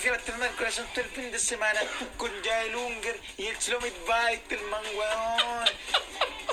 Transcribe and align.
prefiero 0.00 0.16
estrenar 0.16 0.50
corazón 0.56 0.86
todo 0.94 1.04
el 1.04 1.10
fin 1.10 1.30
de 1.30 1.38
semana 1.38 1.78
con 2.16 2.30
Jael 2.42 2.74
Unger 2.74 3.20
y 3.36 3.48
el 3.48 3.58
Chlomit 3.58 3.92
Weitelman, 4.08 4.82
weón. 4.96 5.66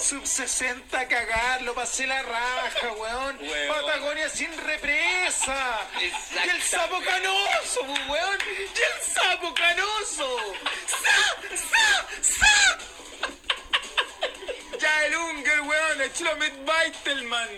Sub 0.02 0.28
60 0.28 1.08
cagar, 1.08 1.62
lo 1.62 1.74
pasé 1.74 2.06
la 2.08 2.22
raja, 2.24 2.92
weón. 2.92 3.38
Weón. 3.40 3.74
Patagonia 3.74 4.28
sin 4.28 4.52
represa. 4.66 5.80
Y 6.02 6.50
el 6.50 6.62
sapo 6.62 7.00
canoso, 7.02 7.86
pues, 7.86 8.10
weón. 8.10 8.38
Y 8.50 8.82
el 8.82 9.14
sapo 9.14 9.54
canoso. 9.54 10.38
¡Sa! 10.86 11.56
¡Sa! 11.56 12.06
¡Sa! 12.22 12.78
Jael 14.78 15.16
Unger, 15.16 15.62
weón. 15.62 16.02
El 16.02 16.12
Chlomit 16.12 16.54
Weitelman. 16.68 17.50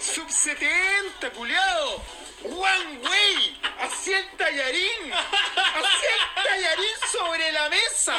Sub 0.00 0.28
70, 0.28 1.30
culiado. 1.30 2.02
One 2.42 2.98
way. 3.04 3.65
Así 3.80 4.12
el 4.12 4.24
tallarín. 4.36 5.12
Así 5.12 6.06
el 6.14 6.44
tallarín 6.44 6.98
sobre 7.12 7.52
la 7.52 7.68
mesa. 7.68 8.14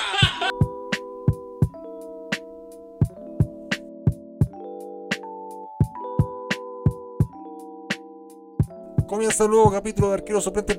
Comienza 9.08 9.46
un 9.46 9.52
nuevo 9.52 9.72
capítulo 9.72 10.10
de 10.10 10.16
Arquero 10.16 10.42
Suplente 10.42 10.76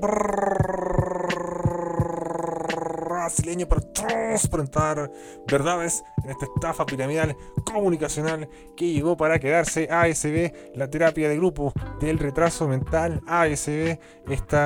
brasileño 3.29 3.69
para 3.69 3.83
transparentar 3.93 5.11
verdades 5.47 6.03
en 6.25 6.31
esta 6.31 6.47
estafa 6.47 6.87
piramidal 6.87 7.37
comunicacional 7.65 8.49
que 8.75 8.91
llegó 8.91 9.19
para 9.19 9.39
quedarse 9.39 9.87
ASB, 9.91 10.75
la 10.75 10.89
terapia 10.89 11.29
de 11.29 11.37
grupo 11.37 11.75
del 12.01 12.19
retraso 12.19 12.67
mental, 12.67 13.21
ASB, 13.27 13.99
este 14.31 14.57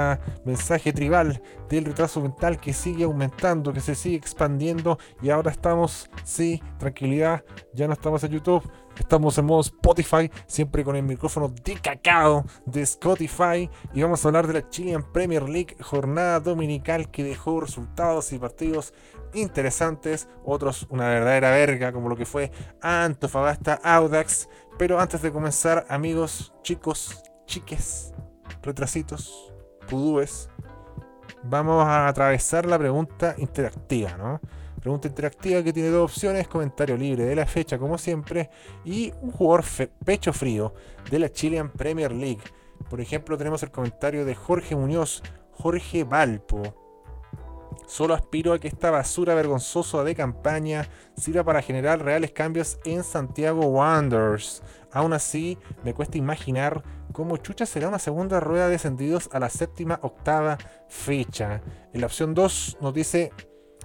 mensaje 0.44 0.92
tribal 0.92 1.42
del 1.68 1.86
retraso 1.86 2.20
mental 2.20 2.60
que 2.60 2.72
sigue 2.72 3.02
aumentando, 3.02 3.72
que 3.72 3.80
se 3.80 3.96
sigue 3.96 4.16
expandiendo 4.16 4.96
y 5.20 5.30
ahora 5.30 5.50
estamos, 5.50 6.08
sí, 6.22 6.62
tranquilidad, 6.78 7.44
ya 7.72 7.88
no 7.88 7.94
estamos 7.94 8.22
en 8.22 8.30
YouTube, 8.30 8.62
Estamos 8.98 9.36
en 9.38 9.46
modo 9.46 9.60
Spotify, 9.60 10.30
siempre 10.46 10.84
con 10.84 10.96
el 10.96 11.02
micrófono 11.02 11.52
de 11.64 11.74
cacao 11.74 12.44
de 12.66 12.82
Spotify. 12.82 13.70
Y 13.92 14.02
vamos 14.02 14.24
a 14.24 14.28
hablar 14.28 14.46
de 14.46 14.54
la 14.54 14.68
Chilean 14.68 15.02
Premier 15.12 15.48
League, 15.48 15.76
jornada 15.80 16.40
dominical 16.40 17.10
que 17.10 17.24
dejó 17.24 17.60
resultados 17.60 18.32
y 18.32 18.38
partidos 18.38 18.94
interesantes. 19.34 20.28
Otros 20.44 20.86
una 20.90 21.08
verdadera 21.08 21.50
verga, 21.50 21.92
como 21.92 22.08
lo 22.08 22.16
que 22.16 22.26
fue 22.26 22.50
Antofagasta 22.80 23.80
Audax. 23.82 24.48
Pero 24.78 25.00
antes 25.00 25.22
de 25.22 25.32
comenzar, 25.32 25.86
amigos, 25.88 26.52
chicos, 26.62 27.22
chiques, 27.46 28.12
retrasitos, 28.62 29.52
pudúes, 29.88 30.48
vamos 31.42 31.84
a 31.86 32.08
atravesar 32.08 32.66
la 32.66 32.78
pregunta 32.78 33.34
interactiva, 33.38 34.16
¿no? 34.16 34.40
Pregunta 34.82 35.06
interactiva 35.06 35.62
que 35.62 35.72
tiene 35.72 35.90
dos 35.90 36.10
opciones, 36.10 36.48
comentario 36.48 36.96
libre 36.96 37.24
de 37.24 37.36
la 37.36 37.46
fecha 37.46 37.78
como 37.78 37.96
siempre 37.98 38.50
y 38.84 39.12
un 39.22 39.30
jugador 39.30 39.64
pecho 40.04 40.32
frío 40.32 40.74
de 41.08 41.20
la 41.20 41.30
Chilean 41.30 41.70
Premier 41.70 42.10
League. 42.10 42.42
Por 42.90 43.00
ejemplo 43.00 43.38
tenemos 43.38 43.62
el 43.62 43.70
comentario 43.70 44.24
de 44.24 44.34
Jorge 44.34 44.74
Muñoz, 44.74 45.22
Jorge 45.52 46.02
Valpo. 46.02 46.62
Solo 47.86 48.14
aspiro 48.14 48.52
a 48.52 48.58
que 48.58 48.66
esta 48.66 48.90
basura 48.90 49.36
vergonzosa 49.36 50.02
de 50.02 50.16
campaña 50.16 50.88
sirva 51.16 51.44
para 51.44 51.62
generar 51.62 52.02
reales 52.04 52.32
cambios 52.32 52.80
en 52.84 53.04
Santiago 53.04 53.66
Wanderers. 53.66 54.64
Aún 54.90 55.12
así, 55.12 55.58
me 55.84 55.94
cuesta 55.94 56.18
imaginar 56.18 56.82
cómo 57.12 57.36
chucha 57.36 57.66
será 57.66 57.86
una 57.86 58.00
segunda 58.00 58.40
rueda 58.40 58.66
de 58.66 58.72
descendidos 58.72 59.30
a 59.32 59.38
la 59.38 59.48
séptima 59.48 60.00
octava 60.02 60.58
fecha. 60.88 61.62
En 61.92 62.00
la 62.00 62.08
opción 62.08 62.34
2 62.34 62.78
nos 62.80 62.92
dice 62.92 63.30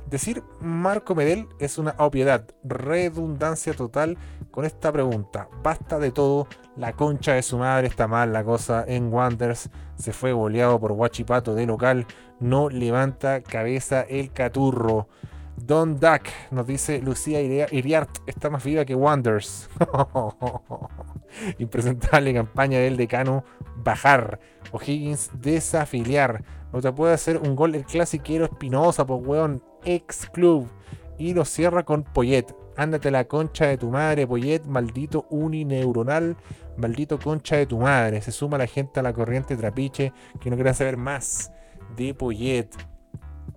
Decir 0.10 0.42
Marco 0.62 1.16
Medel 1.16 1.50
es 1.60 1.78
una 1.78 1.94
obviedad, 1.98 2.48
redundancia 2.64 3.74
total 3.74 4.18
con 4.52 4.64
esta 4.64 4.90
pregunta. 4.92 5.50
Basta 5.62 6.00
de 6.00 6.12
todo, 6.12 6.48
la 6.78 6.94
concha 6.94 7.34
de 7.34 7.42
su 7.42 7.58
madre 7.58 7.88
está 7.88 8.08
mal 8.08 8.32
la 8.32 8.46
cosa 8.46 8.86
en 8.88 9.12
Wanders, 9.12 9.70
se 9.98 10.14
fue 10.14 10.32
goleado 10.32 10.80
por 10.80 10.94
Guachipato 10.94 11.56
de 11.56 11.66
local, 11.66 12.08
no 12.40 12.70
levanta 12.70 13.42
cabeza 13.42 14.02
el 14.02 14.32
caturro. 14.32 15.10
Don 15.58 16.00
Duck 16.00 16.22
nos 16.52 16.68
dice 16.68 17.02
Lucía 17.02 17.42
Iriart 17.42 18.20
está 18.28 18.50
más 18.50 18.64
viva 18.64 18.86
que 18.86 18.96
Wanders. 18.96 19.70
Impresentable 21.58 22.34
campaña 22.34 22.80
del 22.80 22.96
decano 22.96 23.44
bajar. 23.76 24.40
O'Higgins 24.72 25.32
desafiliar. 25.34 26.44
No 26.72 26.80
te 26.80 26.92
puede 26.92 27.14
hacer 27.14 27.38
un 27.38 27.56
gol 27.56 27.76
el 27.76 27.86
clasiquero 27.86 28.46
Espinosa, 28.46 29.06
pues 29.06 29.26
weón 29.26 29.64
ex 29.86 30.28
club. 30.28 30.70
Y 31.18 31.34
lo 31.34 31.46
cierra 31.46 31.84
con 31.84 32.04
Poyet. 32.04 32.46
Ándate 32.76 33.10
la 33.10 33.28
concha 33.28 33.66
de 33.66 33.78
tu 33.78 33.90
madre, 33.90 34.28
Poyet, 34.28 34.66
maldito 34.66 35.26
unineuronal, 35.32 36.38
maldito 36.78 37.18
concha 37.20 37.56
de 37.56 37.66
tu 37.66 37.80
madre. 37.80 38.22
Se 38.22 38.32
suma 38.32 38.58
la 38.58 38.68
gente 38.68 39.00
a 39.00 39.04
la 39.04 39.14
corriente 39.14 39.56
trapiche 39.56 40.14
que 40.40 40.50
no 40.50 40.56
quiere 40.56 40.74
saber 40.74 40.98
más 40.98 41.52
de 41.96 42.14
Poyet. 42.14 42.70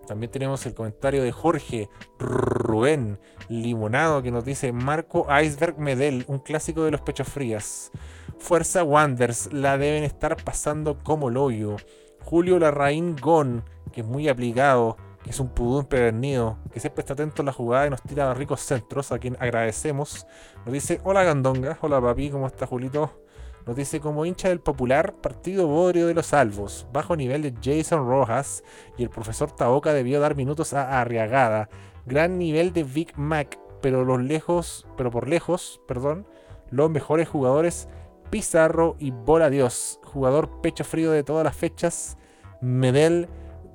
También 0.07 0.33
tenemos 0.33 0.65
el 0.67 0.75
comentario 0.75 1.23
de 1.23 1.31
Jorge 1.31 1.89
Rubén 2.19 3.21
Limonado 3.49 4.23
que 4.23 4.31
nos 4.31 4.45
dice 4.45 4.73
Marco 4.73 5.27
Iceberg 5.31 5.79
Medel, 5.79 6.25
un 6.27 6.39
clásico 6.41 6.83
de 6.85 6.91
los 6.91 7.01
pechos 7.01 7.29
frías. 7.29 7.93
Fuerza 8.39 8.83
Wanders, 8.83 9.53
la 9.53 9.77
deben 9.77 10.03
estar 10.03 10.43
pasando 10.43 10.99
como 11.05 11.31
loyo. 11.31 11.77
Julio 12.25 12.59
Larraín 12.59 13.17
Gon, 13.17 13.63
que 13.93 14.01
es 14.01 14.07
muy 14.07 14.29
aplicado 14.29 14.97
que 15.23 15.31
es 15.31 15.41
un 15.41 15.49
pudú 15.49 15.81
empedernido, 15.81 16.59
que 16.73 16.81
siempre 16.81 17.03
está 17.03 17.13
atento 17.13 17.43
a 17.43 17.45
la 17.45 17.53
jugada 17.53 17.87
y 17.87 17.91
nos 17.91 18.03
tira 18.03 18.33
ricos 18.35 18.61
centros, 18.61 19.13
a 19.13 19.19
quien 19.19 19.37
agradecemos. 19.41 20.27
Nos 20.65 20.73
dice, 20.73 21.01
hola 21.05 21.25
Gandonga, 21.25 21.79
hola 21.81 22.01
papi, 22.01 22.31
¿cómo 22.31 22.47
está 22.47 22.67
Julito? 22.67 23.23
Nos 23.67 23.77
dice, 23.77 24.01
como 24.01 24.25
hincha 24.25 24.49
del 24.49 24.61
popular 24.61 25.15
Partido 25.21 25.67
Bodrio 25.67 26.07
de 26.07 26.15
los 26.15 26.27
Salvos, 26.27 26.87
bajo 26.93 27.15
nivel 27.15 27.43
de 27.43 27.55
Jason 27.63 28.09
Rojas 28.09 28.65
y 28.97 29.03
el 29.03 29.11
profesor 29.11 29.53
Taoka 29.53 29.93
debió 29.93 30.19
dar 30.19 30.35
minutos 30.35 30.73
a 30.73 31.01
Arriagada. 31.01 31.69
Gran 32.07 32.39
nivel 32.39 32.73
de 32.73 32.85
Big 32.85 33.17
Mac, 33.19 33.59
pero 33.83 34.05
los 34.05 34.23
lejos, 34.23 34.87
pero 34.97 35.11
por 35.11 35.29
lejos, 35.29 35.83
perdón, 35.87 36.27
los 36.71 36.91
mejores 36.91 37.29
jugadores 37.29 37.89
Pizarro 38.31 38.97
y 38.99 39.11
Bola 39.11 39.51
Dios, 39.51 39.99
jugador 40.05 40.61
pecho 40.63 40.85
frío 40.85 41.11
de 41.11 41.25
todas 41.25 41.45
las 41.45 41.57
fechas, 41.57 42.17
Medel 42.61 43.29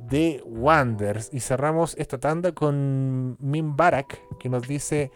de 0.09 0.41
Wanders. 0.45 1.29
Y 1.33 1.39
cerramos 1.39 1.95
esta 1.97 2.17
tanda 2.17 2.51
con 2.51 3.37
Mimbarak, 3.39 4.19
que 4.37 4.49
nos 4.49 4.67
dice, 4.67 5.11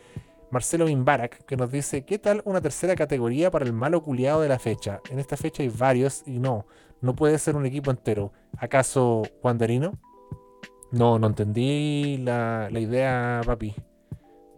Marcelo 0.52 0.86
Mimbarak, 0.86 1.46
que 1.46 1.58
nos 1.58 1.72
dice, 1.72 2.06
¿qué 2.06 2.20
tal 2.20 2.42
una 2.46 2.62
tercera 2.62 2.96
categoría 2.96 3.52
para 3.52 3.66
el 3.66 3.74
malo 3.74 4.02
culiado 4.02 4.42
de 4.42 4.50
la 4.50 4.60
fecha? 4.60 5.02
En 5.10 5.20
esta 5.20 5.38
fecha 5.38 5.64
hay 5.64 5.70
varios 5.70 6.24
y 6.26 6.40
no, 6.40 6.66
no 7.02 7.16
puede 7.16 7.38
ser 7.38 7.56
un 7.56 7.66
equipo 7.66 7.92
entero. 7.92 8.32
¿Acaso 8.58 9.24
Wanderino? 9.44 9.94
No, 10.92 11.20
no 11.20 11.28
entendí 11.28 12.18
la, 12.18 12.70
idea, 12.72 13.42
papi. 13.46 13.76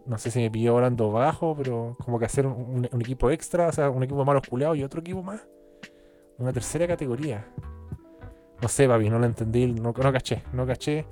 No 0.06 0.18
sé 0.18 0.30
si 0.30 0.40
me 0.40 0.50
pilló 0.50 0.72
volando 0.72 1.12
bajo, 1.12 1.54
pero 1.56 1.96
como 2.04 2.18
que 2.18 2.24
hacer 2.24 2.46
un, 2.46 2.88
equipo 3.00 3.30
extra, 3.30 3.68
o 3.68 3.72
sea, 3.72 3.90
un 3.90 4.02
equipo 4.02 4.24
malo 4.24 4.40
culiado 4.48 4.74
y 4.74 4.82
otro 4.82 5.00
equipo 5.00 5.22
más. 5.22 5.46
Una 6.38 6.52
tercera 6.52 6.86
categoría. 6.86 7.46
No 8.62 8.68
sé, 8.68 8.86
papi, 8.86 9.10
no 9.10 9.18
lo 9.18 9.26
entendí, 9.26 9.66
no, 9.66 9.92
no 9.92 10.12
caché, 10.12 10.44
no 10.52 10.64
caché. 10.64 11.04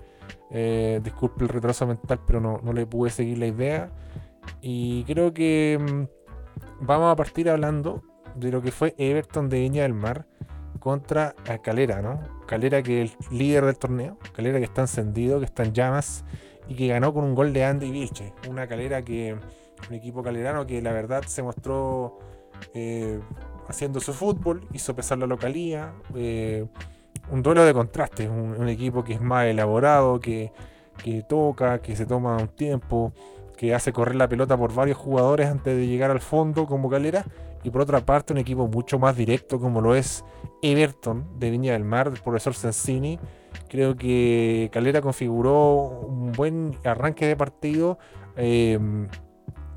Eh, 0.52 1.00
disculpe 1.02 1.42
el 1.42 1.48
retraso 1.48 1.86
mental, 1.86 2.20
pero 2.24 2.40
no, 2.40 2.72
le 2.72 2.86
pude 2.86 3.10
seguir 3.10 3.38
la 3.38 3.46
idea. 3.46 3.90
Y 4.62 5.02
creo 5.04 5.34
que 5.34 5.78
mm, 5.80 6.84
vamos 6.86 7.12
a 7.12 7.16
partir 7.16 7.50
hablando 7.50 8.02
de 8.36 8.52
lo 8.52 8.62
que 8.62 8.70
fue 8.70 8.94
Everton 8.96 9.48
de 9.48 9.60
Viña 9.60 9.82
del 9.82 9.94
Mar 9.94 10.26
contra 10.78 11.34
Calera, 11.62 12.00
¿no? 12.00 12.20
Calera 12.46 12.82
que 12.82 13.02
es 13.02 13.16
el 13.30 13.38
líder 13.38 13.66
del 13.66 13.78
torneo, 13.78 14.16
Calera 14.32 14.58
que 14.58 14.64
está 14.64 14.82
encendido, 14.82 15.40
que 15.40 15.44
está 15.44 15.64
en 15.64 15.72
llamas 15.72 16.24
y 16.68 16.74
que 16.74 16.86
ganó 16.86 17.12
con 17.12 17.24
un 17.24 17.34
gol 17.34 17.52
de 17.52 17.64
Andy 17.64 17.90
Vilche. 17.90 18.32
Una 18.48 18.68
Calera 18.68 19.02
que, 19.02 19.36
un 19.88 19.94
equipo 19.94 20.22
calerano 20.22 20.66
que 20.66 20.80
la 20.80 20.92
verdad 20.92 21.22
se 21.26 21.42
mostró 21.42 22.18
eh, 22.74 23.20
haciendo 23.68 24.00
su 24.00 24.12
fútbol, 24.12 24.66
hizo 24.72 24.94
pesar 24.94 25.18
la 25.18 25.26
localía. 25.26 25.92
Eh, 26.14 26.66
un 27.30 27.42
duelo 27.42 27.64
de 27.64 27.72
contrastes, 27.72 28.28
un, 28.28 28.68
equipo 28.68 29.04
que 29.04 29.14
es 29.14 29.20
más 29.20 29.46
elaborado, 29.46 30.20
que, 30.20 30.52
toca, 31.28 31.80
que 31.80 31.96
se 31.96 32.06
toma 32.06 32.36
un 32.36 32.48
tiempo, 32.48 33.12
que 33.56 33.74
hace 33.74 33.92
correr 33.92 34.16
la 34.16 34.28
pelota 34.28 34.56
por 34.56 34.74
varios 34.74 34.98
jugadores 34.98 35.48
antes 35.48 35.76
de 35.76 35.86
llegar 35.86 36.10
al 36.10 36.20
fondo 36.20 36.66
como 36.66 36.90
Calera, 36.90 37.24
y 37.62 37.70
por 37.70 37.82
otra 37.82 38.00
parte 38.00 38.32
un 38.32 38.38
equipo 38.38 38.66
mucho 38.68 38.98
más 38.98 39.16
directo 39.16 39.60
como 39.60 39.80
lo 39.80 39.94
es 39.94 40.24
Everton 40.62 41.38
de 41.38 41.50
Viña 41.50 41.72
del 41.74 41.84
Mar, 41.84 42.10
del 42.10 42.22
profesor 42.22 42.54
Sensini. 42.54 43.18
Creo 43.68 43.96
que 43.96 44.70
Calera 44.72 45.02
configuró 45.02 46.06
un 46.08 46.32
buen 46.32 46.74
arranque 46.84 47.26
de 47.26 47.36
partido. 47.36 47.98
Em, 48.36 49.08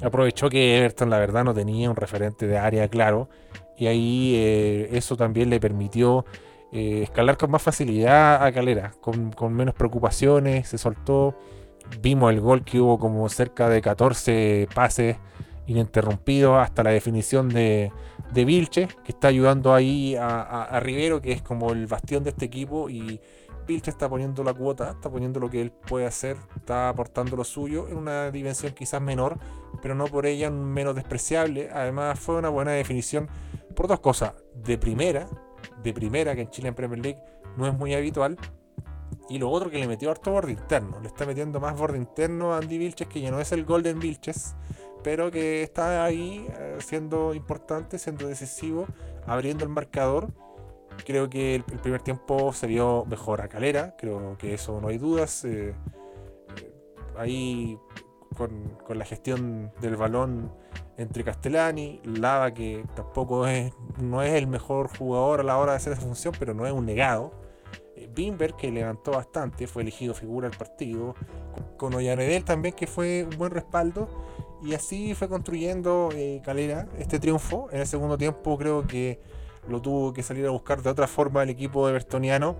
aprovechó 0.01 0.50
que 0.50 0.77
Everton 0.77 1.09
la 1.09 1.19
verdad 1.19 1.44
no 1.44 1.53
tenía 1.53 1.89
un 1.89 1.95
referente 1.95 2.47
de 2.47 2.57
área 2.57 2.88
claro 2.88 3.29
y 3.77 3.88
ahí 3.88 4.33
eh, 4.35 4.89
eso 4.91 5.17
también 5.17 5.50
le 5.50 5.59
permitió 5.59 6.25
eh, 6.74 7.04
escalar 7.04 7.38
con 7.38 7.52
más 7.52 7.62
facilidad 7.62 8.44
a 8.44 8.52
Calera, 8.52 8.94
con, 9.00 9.54
menos 9.54 9.75
preocupaciones, 9.75 10.68
se 10.68 10.80
soltó. 10.80 11.38
Vimos 12.02 12.34
el 12.34 12.42
gol 12.42 12.64
que 12.64 12.80
hubo 12.80 12.98
como 12.98 13.30
cerca 13.30 13.70
de 13.70 13.80
14 13.80 14.68
pases 14.74 15.18
ininterrumpidos 15.68 16.58
hasta 16.58 16.81
la 16.81 16.90
definición 16.90 17.50
de, 17.50 17.92
de 18.34 18.46
Vilche, 18.46 18.88
que 19.04 19.12
está 19.12 19.28
ayudando 19.28 19.72
ahí 19.75 20.16
a, 20.20 20.80
Rivero, 20.81 21.22
que 21.22 21.31
es 21.31 21.44
como 21.44 21.72
el 21.74 21.86
bastión 21.86 22.24
de 22.24 22.31
este 22.31 22.46
equipo. 22.46 22.90
Y 22.90 23.22
Vilche 23.68 23.92
está 23.92 24.10
poniendo 24.10 24.44
la 24.44 24.56
cuota, 24.56 24.90
está 24.90 25.12
poniendo 25.12 25.40
lo 25.40 25.52
que 25.52 25.62
él 25.62 25.72
puede 25.72 26.08
hacer, 26.08 26.38
está 26.56 26.90
aportando 26.90 27.38
lo 27.38 27.44
suyo 27.44 27.88
en 27.88 27.98
una 27.98 28.31
dimensión 28.31 28.74
quizás 28.74 29.00
menor, 29.00 29.38
pero 29.84 29.94
no 29.94 30.06
por 30.06 30.25
ella 30.25 30.50
menos 30.50 30.96
despreciable. 30.96 31.70
Además, 31.72 32.20
fue 32.20 32.36
una 32.36 32.50
buena 32.50 32.72
definición 32.72 33.30
por 33.75 33.88
dos 33.88 34.00
cosas. 34.00 34.34
De 34.56 34.80
primera, 34.80 35.28
de 35.83 35.94
primera, 35.94 36.36
que 36.36 36.42
en 36.42 36.50
Chile 36.50 36.69
en 36.69 36.75
Premier 36.75 37.00
League 37.00 37.19
no 37.57 37.68
es 37.68 37.74
muy 37.74 37.94
habitual. 37.94 38.38
Y 39.30 39.39
lo 39.39 39.50
otro 39.50 39.69
que 39.69 39.80
le 39.80 39.88
metió 39.88 40.12
harto 40.12 40.31
borde 40.31 40.51
interno. 40.51 41.00
Le 41.00 41.07
está 41.07 41.25
metiendo 41.25 41.60
más 41.60 41.77
borde 41.77 41.98
interno 41.98 42.54
a 42.54 42.57
Andy 42.57 42.77
Vilches, 42.77 43.07
que 43.07 43.21
ya 43.21 43.31
no 43.31 43.39
es 43.39 43.51
el 43.51 43.63
Golden 43.63 44.00
Vilches, 44.00 44.56
pero 45.04 45.31
que 45.31 45.63
está 45.63 46.04
ahí 46.04 46.48
eh, 46.60 46.77
siendo 46.80 47.33
importante, 47.33 48.00
siendo 48.00 48.27
decisivo, 48.27 48.88
abriendo 49.25 49.63
el 49.63 49.69
marcador. 49.69 50.30
Creo 51.06 51.30
que 51.30 51.56
el, 51.56 51.63
primer 51.63 52.01
tiempo 52.01 52.54
se 52.54 52.68
vio 52.68 53.06
mejor 53.06 53.42
a 53.42 53.48
Calera, 53.48 53.95
creo 53.98 54.38
que 54.38 54.54
eso 54.54 54.80
no 54.80 54.89
hay 54.89 54.98
dudas. 54.98 55.44
Eh, 55.45 55.74
eh, 56.57 56.74
ahí 57.18 57.77
con, 58.33 58.77
la 58.89 59.06
gestión 59.06 59.71
del 59.81 59.95
balón 59.95 60.51
entre 60.97 61.24
Castellani, 61.24 62.01
Lava, 62.03 62.53
que 62.53 62.85
tampoco 62.95 63.47
es, 63.47 63.74
no 64.00 64.21
es 64.21 64.33
el 64.33 64.47
mejor 64.47 64.95
jugador 64.95 65.39
a 65.39 65.44
la 65.44 65.57
hora 65.57 65.71
de 65.71 65.77
hacer 65.77 65.94
esa 65.94 66.01
función, 66.01 66.33
pero 66.38 66.53
no 66.53 66.65
es 66.65 66.74
un 66.74 66.85
negado. 66.85 67.31
Eh, 67.95 68.09
Bimber, 68.13 68.53
que 68.53 68.71
levantó 68.71 69.12
bastante, 69.12 69.68
fue 69.68 69.81
elegido 69.81 70.13
figura 70.13 70.50
del 70.50 70.57
partido. 70.57 71.15
Con 71.77 71.94
Ollaredel 71.94 72.44
también, 72.44 72.75
que 72.75 72.88
fue 72.88 73.27
un 73.30 73.38
buen 73.38 73.51
respaldo. 73.51 74.07
Y 74.63 74.74
así 74.75 75.13
fue 75.13 75.27
construyendo 75.27 76.09
eh, 76.13 76.41
Calera 76.44 76.88
este 76.97 77.19
triunfo. 77.19 77.68
En 77.71 77.81
el 77.81 77.88
segundo 77.88 78.18
tiempo 78.18 78.57
creo 78.57 78.88
que 78.88 79.19
lo 79.68 79.81
tuvo 79.81 80.13
que 80.13 80.24
salir 80.24 80.45
a 80.45 80.51
buscar 80.51 80.81
de 80.81 80.89
otra 80.89 81.07
forma 81.07 81.44
el 81.44 81.50
equipo 81.50 81.86
de 81.88 81.94
Bertoniano. 81.94 82.56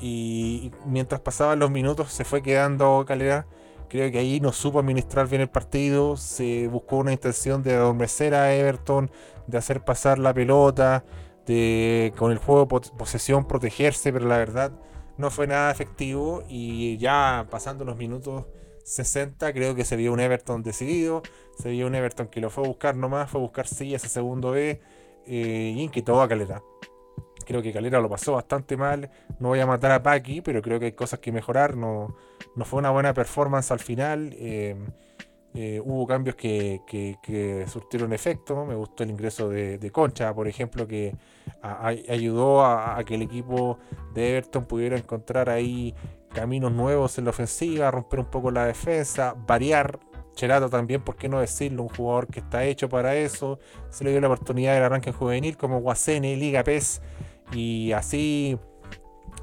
Y 0.00 0.72
mientras 0.86 1.20
pasaban 1.20 1.58
los 1.58 1.70
minutos 1.70 2.12
se 2.12 2.24
fue 2.24 2.42
quedando 2.42 3.04
Calera 3.06 3.46
Creo 3.94 4.10
que 4.10 4.18
ahí 4.18 4.40
no 4.40 4.50
supo 4.50 4.80
administrar 4.80 5.28
bien 5.28 5.40
el 5.40 5.48
partido, 5.48 6.16
se 6.16 6.66
buscó 6.66 6.96
una 6.96 7.12
intención 7.12 7.62
de 7.62 7.74
adormecer 7.74 8.34
a 8.34 8.52
Everton, 8.52 9.08
de 9.46 9.56
hacer 9.56 9.84
pasar 9.84 10.18
la 10.18 10.34
pelota, 10.34 11.04
de 11.46 12.12
con 12.16 12.32
el 12.32 12.38
juego 12.38 12.80
de 12.80 12.90
posesión 12.98 13.46
protegerse, 13.46 14.12
pero 14.12 14.26
la 14.26 14.38
verdad 14.38 14.72
no 15.16 15.30
fue 15.30 15.46
nada 15.46 15.70
efectivo 15.70 16.42
y 16.48 16.98
ya 16.98 17.46
pasando 17.48 17.84
los 17.84 17.96
minutos 17.96 18.46
60 18.82 19.52
creo 19.52 19.76
que 19.76 19.84
se 19.84 19.94
vio 19.94 20.12
un 20.12 20.18
Everton 20.18 20.64
decidido, 20.64 21.22
se 21.56 21.70
vio 21.70 21.86
un 21.86 21.94
Everton 21.94 22.26
que 22.26 22.40
lo 22.40 22.50
fue 22.50 22.64
a 22.64 22.66
buscar 22.66 22.96
nomás, 22.96 23.30
fue 23.30 23.40
a 23.40 23.44
buscar 23.44 23.68
sí 23.68 23.94
ese 23.94 24.08
segundo 24.08 24.50
B 24.50 24.80
eh, 25.24 25.72
y 25.76 25.80
inquietó 25.80 26.20
a 26.20 26.28
Calera. 26.28 26.60
Creo 27.44 27.62
que 27.62 27.72
Calera 27.72 28.00
lo 28.00 28.08
pasó 28.08 28.32
bastante 28.32 28.76
mal. 28.76 29.10
No 29.38 29.48
voy 29.48 29.60
a 29.60 29.66
matar 29.66 29.92
a 29.92 30.02
Paki, 30.02 30.40
pero 30.40 30.62
creo 30.62 30.78
que 30.78 30.86
hay 30.86 30.92
cosas 30.92 31.20
que 31.20 31.32
mejorar. 31.32 31.76
No, 31.76 32.14
no 32.56 32.64
fue 32.64 32.78
una 32.78 32.90
buena 32.90 33.14
performance 33.14 33.70
al 33.70 33.80
final. 33.80 34.34
Eh, 34.38 34.76
eh, 35.56 35.80
hubo 35.84 36.04
cambios 36.04 36.34
que, 36.34 36.80
que, 36.86 37.64
surtieron 37.68 38.12
efecto. 38.12 38.64
Me 38.66 38.74
gustó 38.74 39.04
el 39.04 39.10
ingreso 39.10 39.48
de, 39.48 39.90
Concha, 39.92 40.34
por 40.34 40.48
ejemplo, 40.48 40.86
que 40.88 41.14
ayudó 41.62 42.64
a, 42.64 43.02
que 43.04 43.14
el 43.14 43.22
equipo 43.22 43.78
de 44.14 44.32
Everton 44.32 44.64
pudiera 44.64 44.96
encontrar 44.96 45.48
ahí 45.48 45.94
caminos 46.34 46.72
nuevos 46.72 47.18
en 47.18 47.24
la 47.24 47.30
ofensiva, 47.30 47.90
romper 47.92 48.20
un 48.20 48.26
poco 48.26 48.50
la 48.50 48.66
defensa, 48.66 49.34
variar. 49.46 50.00
Cherato 50.34 50.68
también, 50.68 51.00
¿por 51.00 51.14
qué 51.14 51.28
no 51.28 51.38
decirlo? 51.38 51.84
Un 51.84 51.88
jugador 51.90 52.26
que 52.26 52.40
está 52.40 52.64
hecho 52.64 52.88
para 52.88 53.14
eso. 53.14 53.60
Se 53.90 54.02
le 54.02 54.10
dio 54.10 54.20
la 54.20 54.26
oportunidad 54.26 54.74
del 54.74 54.82
arranque 54.82 55.12
juvenil 55.12 55.56
como 55.56 55.80
Guasene, 55.80 56.36
Liga 56.36 56.64
PES 56.64 57.00
y 57.52 57.92
así 57.92 58.58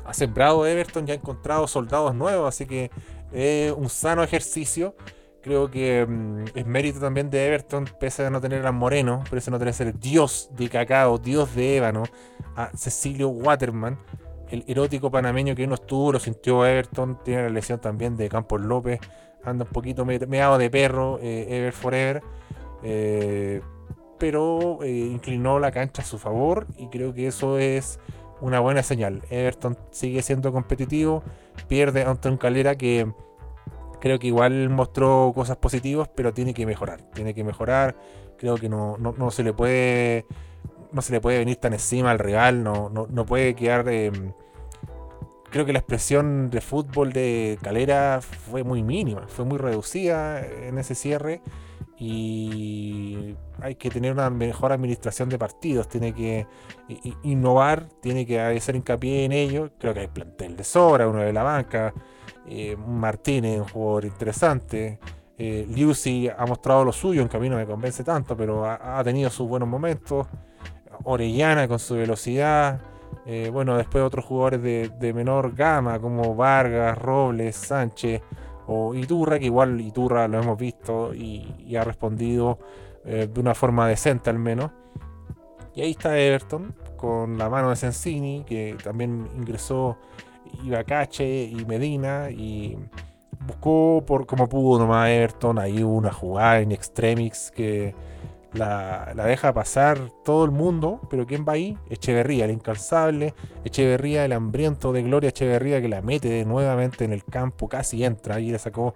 ha 0.05 0.13
sembrado 0.13 0.65
Everton 0.65 1.07
y 1.07 1.11
ha 1.11 1.15
encontrado 1.15 1.67
soldados 1.67 2.15
nuevos, 2.15 2.47
así 2.47 2.65
que 2.65 2.91
es 3.31 3.71
un 3.71 3.89
sano 3.89 4.23
ejercicio. 4.23 4.95
Creo 5.41 5.71
que 5.71 6.05
mm, 6.05 6.45
es 6.53 6.65
mérito 6.65 6.99
también 6.99 7.29
de 7.29 7.47
Everton, 7.47 7.89
pese 7.99 8.25
a 8.25 8.29
no 8.29 8.41
tener 8.41 8.65
a 8.65 8.71
Moreno, 8.71 9.23
pese 9.29 9.49
a 9.49 9.51
no 9.51 9.59
tener 9.59 9.73
el 9.79 9.99
dios 9.99 10.49
de 10.55 10.69
cacao, 10.69 11.17
dios 11.17 11.55
de 11.55 11.77
ébano, 11.77 12.03
a 12.55 12.69
Cecilio 12.75 13.29
Waterman, 13.29 13.97
el 14.49 14.63
erótico 14.67 15.09
panameño 15.09 15.55
que 15.55 15.65
no 15.65 15.75
estuvo, 15.75 16.11
lo 16.11 16.19
sintió 16.19 16.65
Everton, 16.65 17.23
tiene 17.23 17.43
la 17.43 17.49
lesión 17.49 17.79
también 17.79 18.17
de 18.17 18.29
Campos 18.29 18.61
López, 18.61 18.99
anda 19.43 19.65
un 19.65 19.71
poquito 19.71 20.05
meado 20.05 20.57
de 20.57 20.69
perro, 20.69 21.19
eh, 21.21 21.47
Ever 21.49 21.73
Forever. 21.73 22.21
Eh, 22.83 23.61
pero 24.21 24.83
eh, 24.83 24.91
inclinó 24.91 25.57
la 25.57 25.71
cancha 25.71 26.03
a 26.03 26.05
su 26.05 26.19
favor 26.19 26.67
y 26.77 26.89
creo 26.89 27.11
que 27.11 27.25
eso 27.25 27.57
es 27.57 27.99
una 28.39 28.59
buena 28.59 28.83
señal. 28.83 29.23
Everton 29.31 29.75
sigue 29.89 30.21
siendo 30.21 30.53
competitivo, 30.53 31.23
pierde 31.67 32.03
ante 32.03 32.29
un 32.29 32.37
Calera 32.37 32.75
que 32.75 33.11
creo 33.99 34.19
que 34.19 34.27
igual 34.27 34.69
mostró 34.69 35.31
cosas 35.33 35.57
positivas, 35.57 36.07
pero 36.15 36.35
tiene 36.35 36.53
que 36.53 36.67
mejorar, 36.67 37.01
tiene 37.15 37.33
que 37.33 37.43
mejorar. 37.43 37.95
Creo 38.37 38.57
que 38.57 38.69
no, 38.69 38.95
se 39.31 39.41
le 39.41 39.53
puede 39.53 40.27
no 40.91 41.01
se 41.01 41.13
le 41.13 41.19
puede 41.19 41.39
venir 41.39 41.55
tan 41.55 41.73
encima 41.73 42.11
al 42.11 42.19
rival, 42.19 42.63
no, 42.63 42.89
no, 42.91 43.25
puede 43.25 43.55
quedar. 43.55 43.89
Em, 43.89 44.33
creo 45.49 45.65
que 45.65 45.73
la 45.73 45.79
expresión 45.79 46.51
de 46.51 46.61
fútbol 46.61 47.11
de 47.11 47.57
Calera 47.63 48.21
fue 48.21 48.63
muy 48.63 48.83
mínima, 48.83 49.25
fue 49.27 49.45
muy 49.45 49.57
reducida 49.57 50.45
en 50.45 50.77
ese 50.77 50.93
cierre 50.93 51.41
y 52.03 53.35
hay 53.61 53.75
que 53.75 53.91
tener 53.91 54.11
una 54.11 54.31
mejor 54.31 54.71
administración 54.71 55.29
de 55.29 55.37
partidos, 55.37 55.87
tiene 55.87 56.15
que 56.15 56.47
innovar, 57.21 57.89
tiene 58.01 58.25
que 58.25 58.41
hacer 58.41 58.75
hincapié 58.75 59.25
en 59.25 59.31
ello. 59.31 59.69
Creo 59.77 59.93
que 59.93 59.99
hay 59.99 60.07
plantel 60.07 60.57
de 60.57 60.63
sobra, 60.63 61.07
uno 61.07 61.19
de 61.19 61.31
la 61.31 61.43
banca, 61.43 61.93
eh, 62.47 62.75
Martínez, 62.75 63.59
un 63.59 63.67
jugador 63.67 64.05
interesante. 64.05 64.97
Eh, 65.37 65.67
Lucy 65.69 66.27
ha 66.27 66.43
mostrado 66.47 66.83
lo 66.83 66.91
suyo, 66.91 67.21
en 67.21 67.39
mí 67.39 67.49
no 67.49 67.57
me 67.57 67.67
convence 67.67 68.03
tanto, 68.03 68.35
pero 68.35 68.65
ha, 68.65 69.03
tenido 69.03 69.29
sus 69.29 69.47
buenos 69.47 69.69
momentos. 69.69 70.25
Orellana 71.03 71.67
con 71.67 71.77
su 71.77 71.93
velocidad. 71.93 72.81
Eh, 73.27 73.51
bueno, 73.53 73.77
después 73.77 74.03
otros 74.03 74.25
jugadores 74.25 74.63
de 74.99 75.13
menor 75.13 75.53
gama 75.53 75.99
como 75.99 76.35
Vargas, 76.35 76.97
Robles, 76.97 77.55
Sánchez 77.55 78.23
o 78.67 78.93
Iturra, 78.93 79.39
que 79.39 79.45
igual 79.45 79.79
Iturra 79.81 80.27
lo 80.27 80.41
hemos 80.41 80.57
visto 80.57 81.13
y, 81.13 81.75
ha 81.75 81.83
respondido 81.83 82.59
eh, 83.05 83.27
de 83.31 83.39
una 83.39 83.53
forma 83.55 83.87
decente 83.87 84.29
al 84.29 84.39
menos. 84.39 84.71
Y 85.73 85.81
ahí 85.81 85.91
está 85.91 86.17
Everton 86.17 86.75
con 86.97 87.37
la 87.37 87.49
mano 87.49 87.69
de 87.69 87.75
Sensini, 87.75 88.43
que 88.45 88.75
también 88.83 89.27
ingresó 89.37 89.97
Ibacache 90.63 91.43
y 91.43 91.65
Medina 91.65 92.29
y 92.29 92.77
buscó 93.47 94.03
por 94.05 94.25
como 94.25 94.47
pudo 94.49 94.79
nomás 94.79 95.09
Everton. 95.09 95.59
Ahí 95.59 95.83
hubo 95.83 95.95
una 95.95 96.11
jugada 96.11 96.59
en 96.59 96.71
extremis 96.71 97.51
que 97.51 97.95
la, 98.53 99.13
deja 99.15 99.53
pasar 99.53 100.11
todo 100.23 100.43
el 100.43 100.51
mundo, 100.51 100.99
pero 101.09 101.25
¿quién 101.25 101.45
va 101.47 101.53
ahí? 101.53 101.77
Echeverría, 101.89 102.45
el 102.45 102.51
incansable, 102.51 103.33
Echeverría, 103.63 104.25
el 104.25 104.33
hambriento 104.33 104.91
de 104.91 105.03
gloria, 105.03 105.29
Echeverría 105.29 105.81
que 105.81 105.87
la 105.87 106.01
mete 106.01 106.43
nuevamente 106.45 107.05
en 107.05 107.13
el 107.13 107.23
campo, 107.23 107.69
casi 107.69 108.03
entra, 108.03 108.35
ahí 108.35 108.51
le 108.51 108.59
sacó 108.59 108.93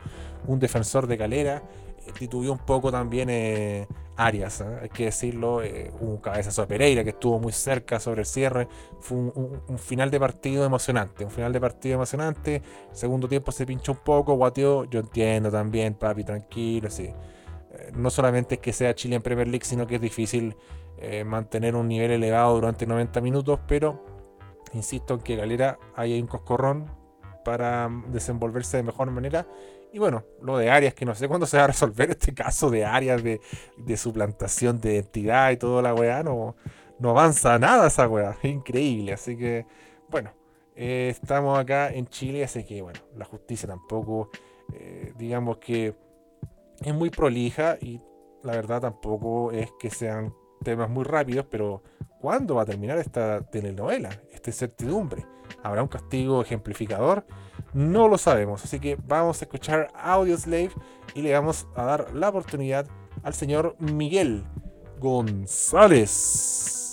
un 0.48 0.60
defensor 0.60 1.08
de 1.08 1.18
calera, 1.18 1.64
eh, 2.06 2.12
titubeó 2.18 2.52
un 2.52 2.60
poco 2.60 2.92
también 2.92 3.30
eh, 3.30 3.88
Arias, 4.18 4.60
¿eh? 4.60 4.80
hay 4.84 4.90
que 4.90 5.06
decirlo, 5.06 5.62
un 6.02 6.18
cabezazo 6.18 6.62
de 6.64 6.68
Pereira 6.68 7.04
que 7.04 7.12
estuvo 7.12 7.40
muy 7.40 7.54
cerca 7.54 8.00
sobre 8.00 8.22
el 8.22 8.26
cierre, 8.26 8.68
fue 9.00 9.18
un, 9.18 9.80
final 9.80 10.12
de 10.12 10.20
partido 10.20 10.66
emocionante, 10.66 11.24
un 11.24 11.32
final 11.32 11.54
de 11.54 11.62
partido 11.62 11.96
emocionante, 11.96 12.62
segundo 12.92 13.30
tiempo 13.30 13.54
se 13.54 13.66
pinchó 13.66 13.94
un 13.94 14.00
poco, 14.00 14.34
guateó, 14.36 14.84
yo 14.84 15.00
entiendo 15.00 15.50
también, 15.50 15.94
papi, 15.94 16.26
tranquilo, 16.26 16.90
sí 16.90 17.14
no 17.94 18.10
solamente 18.10 18.56
es 18.56 18.62
que 18.62 18.74
sea 18.74 18.96
Chile 18.96 19.16
en 19.16 19.22
Premier 19.22 19.48
League, 19.48 19.66
sino 19.66 19.88
que 19.88 19.96
es 19.96 20.02
difícil 20.02 20.56
eh, 20.98 21.24
mantener 21.24 21.76
un 21.76 21.88
nivel 21.88 22.12
elevado 22.12 22.56
durante 22.56 22.86
90 22.86 23.20
minutos, 23.22 23.60
pero 23.68 24.04
insisto 24.74 25.16
en 25.16 25.20
que 25.22 25.36
Galera 25.36 25.78
hay 25.96 26.20
un 26.20 26.28
coscorrón 26.28 26.90
para 27.44 27.90
desenvolverse 28.08 28.78
de 28.78 28.84
mejor 28.84 29.12
manera. 29.12 29.48
Y 29.92 30.00
bueno, 30.00 30.24
lo 30.42 30.58
de 30.58 30.70
Arias, 30.70 30.94
que 30.94 31.06
no 31.06 31.16
sé 31.16 31.28
cuándo 31.28 31.46
se 31.46 31.58
va 31.58 31.66
a 31.66 31.68
resolver 31.68 32.10
este 32.12 32.34
caso 32.34 32.70
de 32.70 32.86
Arias, 32.86 33.24
de, 33.24 33.40
suplantación 33.98 34.80
de 34.82 34.96
identidad 34.96 35.52
y 35.52 35.58
toda 35.58 35.82
la 35.82 35.94
weá, 35.94 36.24
no, 36.24 36.56
no 37.00 37.10
avanza 37.12 37.58
nada 37.60 37.88
esa 37.88 38.08
weá, 38.08 38.38
es 38.42 38.52
increíble. 38.52 39.14
Así 39.14 39.38
que, 39.38 39.66
bueno, 40.10 40.34
eh, 40.76 41.10
estamos 41.12 41.58
acá 41.58 41.90
en 41.94 42.08
Chile, 42.08 42.44
así 42.44 42.66
que, 42.66 42.82
bueno, 42.82 43.00
la 43.16 43.26
justicia 43.26 43.68
tampoco, 43.68 44.30
eh, 44.74 45.14
digamos 45.18 45.58
que 45.58 45.96
es 46.82 46.94
muy 46.94 47.10
prolija 47.10 47.78
y 47.82 48.02
la 48.44 48.54
verdad 48.54 48.82
tampoco 48.82 49.52
es 49.52 49.72
que 49.80 49.90
sean 49.90 50.34
temas 50.64 50.90
muy 50.90 51.04
rápidos, 51.04 51.46
pero 51.50 51.84
¿cuándo 52.20 52.56
va 52.56 52.64
a 52.64 52.66
terminar 52.66 52.98
esta 52.98 53.42
telenovela? 53.42 54.10
Esta 54.32 54.50
incertidumbre. 54.50 55.26
¿Habrá 55.64 55.82
un 55.84 55.88
castigo 55.88 56.42
ejemplificador? 56.42 57.26
No 57.74 58.08
lo 58.08 58.18
sabemos, 58.18 58.64
así 58.64 58.80
que 58.80 58.98
vamos 59.06 59.42
a 59.42 59.46
escuchar 59.46 59.90
Audio 59.96 60.38
Slave 60.38 60.72
y 61.14 61.22
le 61.22 61.34
vamos 61.34 61.68
a 61.76 61.84
dar 61.84 62.14
la 62.14 62.30
oportunidad 62.30 62.88
al 63.24 63.34
señor 63.34 63.76
Miguel 63.80 64.44
González. 65.00 66.85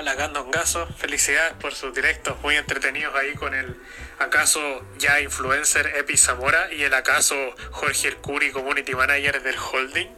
Hola 0.00 0.14
Gandongazo, 0.14 0.86
felicidades 0.96 1.52
por 1.60 1.74
sus 1.74 1.92
directos 1.92 2.40
muy 2.40 2.56
entretenidos 2.56 3.14
ahí 3.14 3.34
con 3.34 3.52
el 3.52 3.76
acaso 4.18 4.82
ya 4.96 5.20
influencer 5.20 5.94
Epi 5.94 6.16
Zamora 6.16 6.72
y 6.72 6.84
el 6.84 6.94
acaso 6.94 7.36
Jorge 7.70 8.08
Ercuri, 8.08 8.50
Community 8.50 8.94
Manager 8.94 9.42
del 9.42 9.56
Holding. 9.58 10.08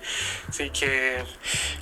Así 0.48 0.70
que, 0.70 1.24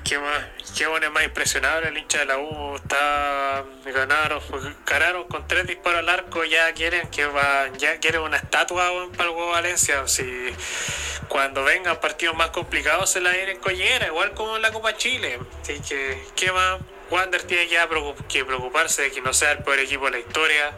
qué 0.03 0.19
más, 0.19 0.47
qué 0.79 0.87
bueno, 0.87 1.11
más 1.11 1.25
impresionable 1.25 1.91
el 1.91 1.99
hincha 1.99 2.21
de 2.21 2.25
la 2.25 2.39
U, 2.39 2.77
está, 2.77 3.67
ganaron, 3.85 4.41
ganaron 4.87 5.29
con 5.29 5.47
tres 5.47 5.67
disparos 5.67 5.99
al 5.99 6.09
arco, 6.09 6.43
ya 6.45 6.73
quieren 6.73 7.07
que 7.11 7.27
va, 7.27 7.69
ya 7.77 7.99
quieren 7.99 8.23
una 8.23 8.39
estatua 8.39 9.11
para 9.15 9.29
el 9.29 9.37
huevo 9.37 9.51
Valencia, 9.51 10.09
si 10.09 10.25
cuando 11.29 11.65
vengan 11.65 12.01
partidos 12.01 12.35
más 12.35 12.49
complicados 12.49 13.11
se 13.11 13.21
la 13.21 13.31
vienen 13.31 13.59
collera, 13.61 14.07
igual 14.07 14.33
como 14.33 14.57
en 14.57 14.63
la 14.63 14.73
Copa 14.73 14.97
Chile. 14.97 15.39
Así 15.61 15.79
que, 15.87 16.25
qué 16.35 16.51
más 16.51 16.81
Wander 17.11 17.43
tiene 17.43 17.69
ya 17.69 17.89
que 18.29 18.45
preocuparse 18.45 19.03
de 19.03 19.11
que 19.11 19.21
no 19.21 19.33
sea 19.33 19.53
el 19.53 19.59
peor 19.59 19.81
equipo 19.81 20.05
de 20.07 20.13
la 20.13 20.19
historia. 20.21 20.73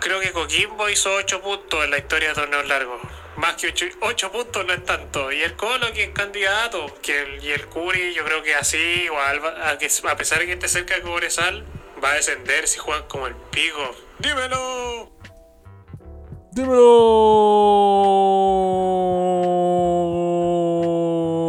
Creo 0.00 0.18
que 0.20 0.32
Coquimbo 0.32 0.88
hizo 0.88 1.14
8 1.14 1.40
puntos 1.40 1.84
en 1.84 1.90
la 1.90 1.98
historia 1.98 2.30
de 2.30 2.34
torneos 2.34 2.66
largos. 2.66 3.00
Más 3.36 3.54
que 3.54 3.72
8, 4.00 4.32
puntos 4.32 4.66
no 4.66 4.72
es 4.72 4.84
tanto. 4.84 5.30
Y 5.30 5.42
el 5.42 5.54
Colo 5.56 5.92
que 5.92 6.04
es 6.04 6.10
candidato. 6.10 6.86
Que 7.00 7.38
y 7.42 7.50
el 7.50 7.66
Curi 7.66 8.12
yo 8.14 8.24
creo 8.24 8.42
que 8.42 8.54
así, 8.54 9.02
igual, 9.04 9.40
a, 9.44 9.70
a 9.70 10.16
pesar 10.16 10.38
de 10.40 10.46
que 10.46 10.52
esté 10.52 10.68
cerca 10.68 10.94
de 10.94 11.02
Cobresal, 11.02 11.64
va 12.02 12.10
a 12.10 12.14
descender 12.14 12.66
si 12.66 12.78
juegan 12.78 13.06
como 13.08 13.26
el 13.26 13.36
pico. 13.36 13.94
¡Dímelo! 14.18 15.12
¡Dímelo! 16.52 16.80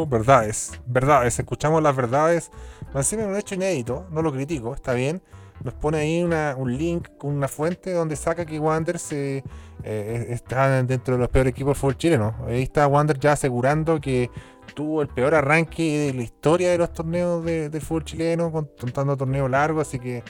Verdades, 0.07 0.73
verdades. 0.85 1.39
Escuchamos 1.39 1.81
las 1.81 1.95
verdades 1.95 2.51
Encima 2.93 3.25
un 3.25 3.37
hecho 3.37 3.55
inédito, 3.55 4.05
no 4.11 4.21
lo 4.21 4.31
critico, 4.31 4.73
está 4.73 4.93
bien. 4.93 5.21
Nos 5.63 5.73
pone 5.75 5.99
ahí 5.99 6.23
un 6.23 6.77
link 6.77 7.09
con 7.17 7.35
una 7.35 7.47
fuente 7.47 7.93
donde 7.93 8.15
saca 8.15 8.45
que 8.45 8.59
Wander 8.59 8.97
se, 8.97 9.43
eh, 9.83 10.25
está 10.29 10.81
dentro 10.83 11.15
de 11.15 11.19
los 11.19 11.29
peores 11.29 11.51
equipos 11.51 11.73
del 11.73 11.79
fútbol 11.79 11.97
chileno. 11.97 12.35
Ahí 12.47 12.63
está 12.63 12.87
Wander 12.87 13.19
ya 13.19 13.33
asegurando 13.33 14.01
que 14.01 14.31
tuvo 14.73 15.01
el 15.01 15.07
peor 15.07 15.35
arranque 15.35 16.07
de 16.07 16.13
la 16.13 16.23
historia 16.23 16.71
de 16.71 16.79
los 16.79 16.91
torneos 16.93 17.45
del 17.45 17.81
fútbol 17.81 18.03
chileno, 18.03 18.51
contando 18.51 19.15
torneos 19.15 19.49
largos, 19.49 19.87
así 19.87 19.99
que 19.99 20.23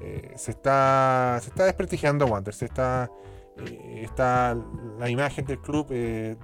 eh, 0.00 0.32
se, 0.36 0.50
está, 0.50 1.38
se 1.40 1.50
está 1.50 1.64
desprestigiando 1.64 2.26
Wander, 2.26 2.52
se 2.52 2.64
está, 2.64 3.08
eh, 3.58 4.02
está 4.04 4.56
la 4.98 5.08
imagen 5.08 5.44
del 5.44 5.60
club 5.60 5.86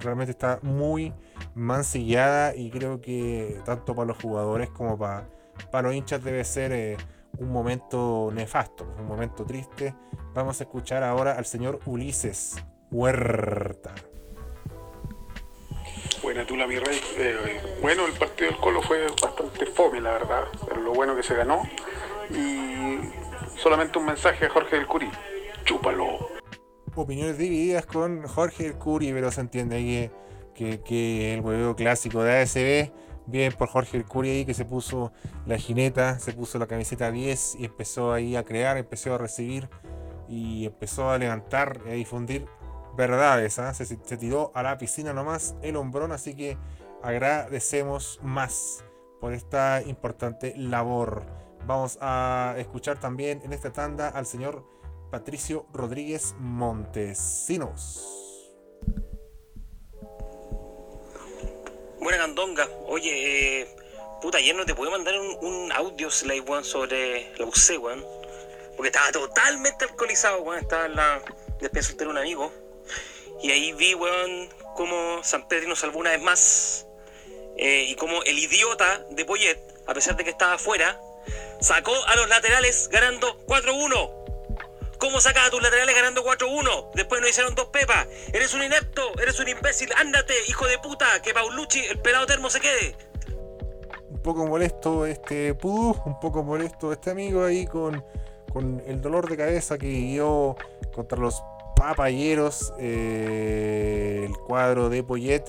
realmente 0.00 0.30
está 0.30 0.60
muy 0.62 1.12
mancillada 1.56 2.54
y 2.54 2.70
creo 2.70 3.00
que 3.00 3.60
tanto 3.64 3.96
para 3.96 4.06
los 4.06 4.18
jugadores 4.18 4.70
como 4.70 4.96
para 4.96 5.28
para 5.70 5.88
los 5.88 5.96
hinchas 5.96 6.22
debe 6.22 6.44
ser 6.44 6.72
eh, 6.72 6.96
un 7.38 7.50
momento 7.50 8.30
nefasto, 8.32 8.84
un 8.98 9.06
momento 9.06 9.44
triste. 9.44 9.94
Vamos 10.34 10.60
a 10.60 10.64
escuchar 10.64 11.02
ahora 11.02 11.32
al 11.32 11.46
señor 11.46 11.80
Ulises 11.86 12.56
Huerta. 12.90 13.94
Buena 16.22 16.44
tula, 16.46 16.66
mi 16.66 16.78
rey. 16.78 17.00
Eh, 17.16 17.60
bueno, 17.80 18.06
el 18.06 18.12
partido 18.12 18.50
del 18.50 18.60
Colo 18.60 18.82
fue 18.82 19.06
bastante 19.22 19.66
fome, 19.66 20.00
la 20.00 20.12
verdad, 20.12 20.44
pero 20.66 20.80
lo 20.80 20.92
bueno 20.92 21.14
que 21.14 21.22
se 21.22 21.34
ganó. 21.34 21.62
Y 22.30 22.98
solamente 23.56 23.98
un 23.98 24.06
mensaje 24.06 24.46
a 24.46 24.50
Jorge 24.50 24.76
del 24.76 24.86
Curi. 24.86 25.10
Chúpalo. 25.64 26.28
Opiniones 26.94 27.38
divididas 27.38 27.86
con 27.86 28.26
Jorge 28.26 28.64
del 28.64 28.74
Curi, 28.74 29.12
pero 29.12 29.30
se 29.30 29.40
entiende 29.40 30.10
que, 30.54 30.80
que, 30.82 31.34
el 31.34 31.40
huevo 31.40 31.76
clásico 31.76 32.22
de 32.22 32.40
ASB 32.40 32.92
Bien 33.28 33.52
por 33.52 33.68
Jorge 33.68 33.98
El 33.98 34.06
Curi 34.06 34.30
ahí 34.30 34.44
que 34.46 34.54
se 34.54 34.64
puso 34.64 35.12
la 35.44 35.58
jineta, 35.58 36.18
se 36.18 36.32
puso 36.32 36.58
la 36.58 36.66
camiseta 36.66 37.10
10 37.10 37.56
y 37.58 37.66
empezó 37.66 38.14
ahí 38.14 38.36
a 38.36 38.42
crear, 38.42 38.78
empezó 38.78 39.14
a 39.14 39.18
recibir 39.18 39.68
y 40.28 40.64
empezó 40.64 41.10
a 41.10 41.18
levantar 41.18 41.82
y 41.86 41.90
a 41.90 41.92
difundir 41.92 42.46
verdades. 42.96 43.58
¿ah? 43.58 43.74
Se, 43.74 43.84
se, 43.84 44.16
tiró 44.16 44.50
a 44.54 44.62
la 44.62 44.78
piscina 44.78 45.12
nomás 45.12 45.56
el 45.60 45.76
hombrón, 45.76 46.12
así 46.12 46.34
que 46.34 46.56
agradecemos 47.02 48.18
más 48.22 48.82
por 49.20 49.34
esta 49.34 49.82
importante 49.82 50.54
labor. 50.56 51.26
Vamos 51.66 51.98
a 52.00 52.54
escuchar 52.56 52.98
también 52.98 53.42
en 53.44 53.52
esta 53.52 53.72
tanda 53.72 54.08
al 54.08 54.24
señor 54.24 54.64
Patricio 55.10 55.66
Rodríguez 55.74 56.34
Montesinos. 56.38 58.27
Buena 62.00 62.18
candonga. 62.18 62.68
Oye, 62.86 63.60
eh, 63.60 63.68
puta, 64.22 64.38
ayer 64.38 64.54
no 64.54 64.64
te 64.64 64.74
pude 64.74 64.90
mandar 64.90 65.18
un, 65.18 65.72
audio 65.72 66.10
slide, 66.10 66.40
weón, 66.40 66.64
sobre 66.64 67.32
la 67.36 67.44
UC, 67.44 67.78
weón. 67.80 68.06
Porque 68.76 68.88
estaba 68.88 69.10
totalmente 69.10 69.84
alcoholizado, 69.84 70.42
weón. 70.42 70.60
Estaba 70.60 70.86
en 70.86 70.94
la 70.94 71.20
despensa 71.60 71.94
de 71.94 72.06
un 72.06 72.18
amigo. 72.18 72.52
Y 73.42 73.50
ahí 73.50 73.72
vi, 73.72 73.94
weón, 73.94 74.48
cómo 74.76 75.22
San 75.24 75.48
Pedro 75.48 75.68
nos 75.68 75.80
salvó 75.80 75.98
una 75.98 76.10
vez 76.10 76.22
más. 76.22 76.86
Eh, 77.56 77.86
y 77.88 77.94
como 77.96 78.22
el 78.22 78.38
idiota 78.38 79.04
de 79.10 79.24
Poyet, 79.24 79.58
a 79.86 79.94
pesar 79.94 80.16
de 80.16 80.22
que 80.22 80.30
estaba 80.30 80.54
afuera, 80.54 81.00
sacó 81.60 81.92
a 82.06 82.14
los 82.14 82.28
laterales 82.28 82.88
ganando 82.88 83.44
4-1. 83.46 84.17
¿Cómo 84.98 85.20
sacas 85.20 85.46
a 85.46 85.50
tus 85.50 85.62
laterales 85.62 85.94
ganando 85.94 86.24
4-1? 86.24 86.90
Después 86.94 87.20
no 87.20 87.28
hicieron 87.28 87.54
dos 87.54 87.66
pepas. 87.66 88.08
Eres 88.32 88.52
un 88.54 88.64
inepto, 88.64 89.02
eres 89.20 89.38
un 89.38 89.48
imbécil. 89.48 89.90
Ándate, 89.96 90.34
hijo 90.48 90.66
de 90.66 90.78
puta, 90.78 91.06
que 91.22 91.32
Paulucci, 91.32 91.84
el 91.86 92.00
pelado 92.00 92.26
termo, 92.26 92.50
se 92.50 92.60
quede. 92.60 92.96
Un 94.10 94.22
poco 94.22 94.46
molesto 94.46 95.06
este 95.06 95.54
Pudú, 95.54 96.00
un 96.04 96.18
poco 96.18 96.42
molesto 96.42 96.92
este 96.92 97.10
amigo 97.10 97.44
ahí 97.44 97.66
con, 97.66 98.04
con 98.52 98.82
el 98.86 99.00
dolor 99.00 99.28
de 99.28 99.36
cabeza 99.36 99.78
que 99.78 99.86
vivió 99.86 100.56
contra 100.92 101.18
los 101.18 101.42
papayeros. 101.76 102.72
Eh, 102.78 104.24
el 104.26 104.36
cuadro 104.38 104.88
de 104.88 105.04
Poyet 105.04 105.44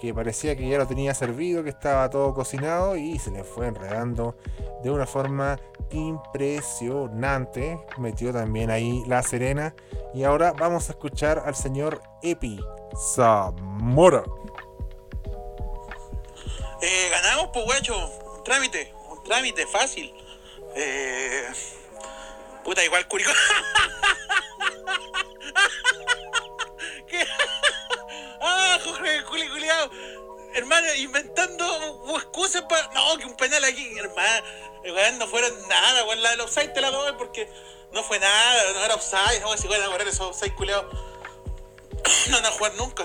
que 0.00 0.14
parecía 0.14 0.56
que 0.56 0.68
ya 0.68 0.78
lo 0.78 0.86
tenía 0.86 1.14
servido, 1.14 1.64
que 1.64 1.70
estaba 1.70 2.08
todo 2.10 2.34
cocinado 2.34 2.96
y 2.96 3.18
se 3.18 3.30
le 3.30 3.44
fue 3.44 3.66
enredando 3.66 4.36
de 4.82 4.90
una 4.90 5.06
forma 5.06 5.58
impresionante. 5.90 7.78
Metió 7.98 8.32
también 8.32 8.70
ahí 8.70 9.02
la 9.06 9.22
Serena. 9.22 9.74
Y 10.14 10.24
ahora 10.24 10.52
vamos 10.52 10.88
a 10.88 10.92
escuchar 10.92 11.42
al 11.44 11.54
señor 11.54 12.00
Epi 12.22 12.60
Zamora. 13.14 14.24
Eh, 16.82 17.08
ganamos, 17.10 17.50
pues, 17.52 17.64
guacho. 17.64 17.96
Un 18.36 18.44
trámite. 18.44 18.92
Un 19.10 19.22
trámite 19.24 19.66
fácil. 19.66 20.14
Eh, 20.74 21.48
puta, 22.64 22.84
igual 22.84 23.08
Curicó. 23.08 23.30
¡Ah, 28.76 28.80
Jorge, 28.84 29.24
culi, 29.28 29.48
culiado! 29.48 29.90
Hermano, 30.54 30.86
inventando 30.98 31.64
excusas 32.16 32.62
para. 32.62 32.88
No, 32.94 33.16
que 33.18 33.26
un 33.26 33.36
penal 33.36 33.64
aquí, 33.64 33.98
hermano. 33.98 34.46
Weón, 34.84 35.18
no 35.18 35.26
fueron 35.26 35.52
nada, 35.68 36.04
weón. 36.04 36.22
La 36.22 36.30
del 36.30 36.40
offside 36.40 36.72
te 36.72 36.80
la 36.80 36.90
doy 36.90 37.12
porque 37.18 37.50
no 37.92 38.02
fue 38.02 38.18
nada, 38.18 38.72
no 38.72 38.84
era 38.84 38.94
offside. 38.94 39.40
No, 39.40 39.56
si 39.56 39.68
van 39.68 39.82
a 39.82 39.86
correr 39.86 40.08
esos 40.08 40.28
offside 40.28 40.54
culiados. 40.54 40.86
No 42.30 42.36
van 42.36 42.46
a 42.46 42.50
jugar 42.50 42.74
nunca. 42.76 43.04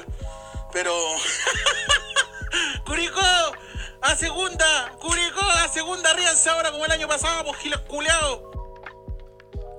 Pero. 0.71 0.93
¡Curicó! 2.85 3.21
¡A 4.01 4.15
segunda! 4.15 4.95
¡Curicó! 4.99 5.41
¡A 5.41 5.67
segunda! 5.69 6.13
¡Ríanse 6.13 6.49
ahora 6.49 6.71
como 6.71 6.85
el 6.85 6.91
año 6.91 7.07
pasado, 7.07 7.43
pues 7.45 7.57
giles 7.59 7.79
culiados! 7.87 8.41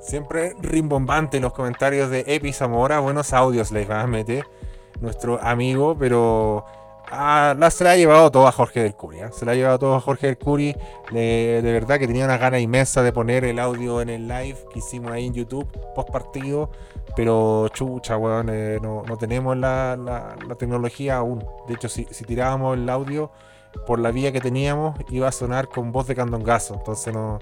Siempre 0.00 0.54
rimbombante 0.60 1.40
los 1.40 1.52
comentarios 1.52 2.10
de 2.10 2.24
Epi 2.26 2.52
Zamora. 2.52 3.00
Buenos 3.00 3.32
audios 3.32 3.70
les 3.70 3.88
va 3.88 4.00
a 4.00 4.06
meter 4.06 4.46
nuestro 5.02 5.38
amigo, 5.42 5.96
pero 5.98 6.64
ah, 7.10 7.54
la, 7.58 7.70
se 7.70 7.84
la 7.84 7.92
ha 7.92 7.96
llevado 7.96 8.30
todo 8.30 8.46
a 8.46 8.52
Jorge 8.52 8.82
del 8.82 8.94
Curi. 8.94 9.20
¿eh? 9.20 9.28
Se 9.32 9.44
la 9.44 9.52
ha 9.52 9.54
llevado 9.54 9.78
todo 9.78 9.94
a 9.96 10.00
Jorge 10.00 10.28
del 10.28 10.38
Curi. 10.38 10.74
de 11.10 11.60
verdad 11.62 11.98
que 11.98 12.06
tenía 12.06 12.24
una 12.24 12.38
gana 12.38 12.58
inmensa 12.58 13.02
de 13.02 13.12
poner 13.12 13.44
el 13.44 13.58
audio 13.58 14.00
en 14.00 14.08
el 14.08 14.28
live 14.28 14.56
que 14.72 14.78
hicimos 14.78 15.12
ahí 15.12 15.26
en 15.26 15.34
YouTube 15.34 15.66
post 15.94 16.10
partido. 16.10 16.70
Pero 17.14 17.68
chucha, 17.68 18.16
weón, 18.16 18.48
eh, 18.50 18.78
no, 18.80 19.04
tenemos 19.18 19.56
la, 19.56 20.36
tecnología 20.58 21.16
aún. 21.16 21.44
De 21.68 21.74
hecho, 21.74 21.88
si, 21.88 22.04
tirábamos 22.04 22.76
el 22.76 22.88
audio, 22.88 23.30
por 23.86 23.98
la 23.98 24.10
vía 24.10 24.32
que 24.32 24.40
teníamos 24.40 24.96
iba 25.10 25.28
a 25.28 25.32
sonar 25.32 25.68
con 25.68 25.92
voz 25.92 26.06
de 26.06 26.14
candongazo. 26.14 26.74
Entonces 26.74 27.12
no, 27.12 27.38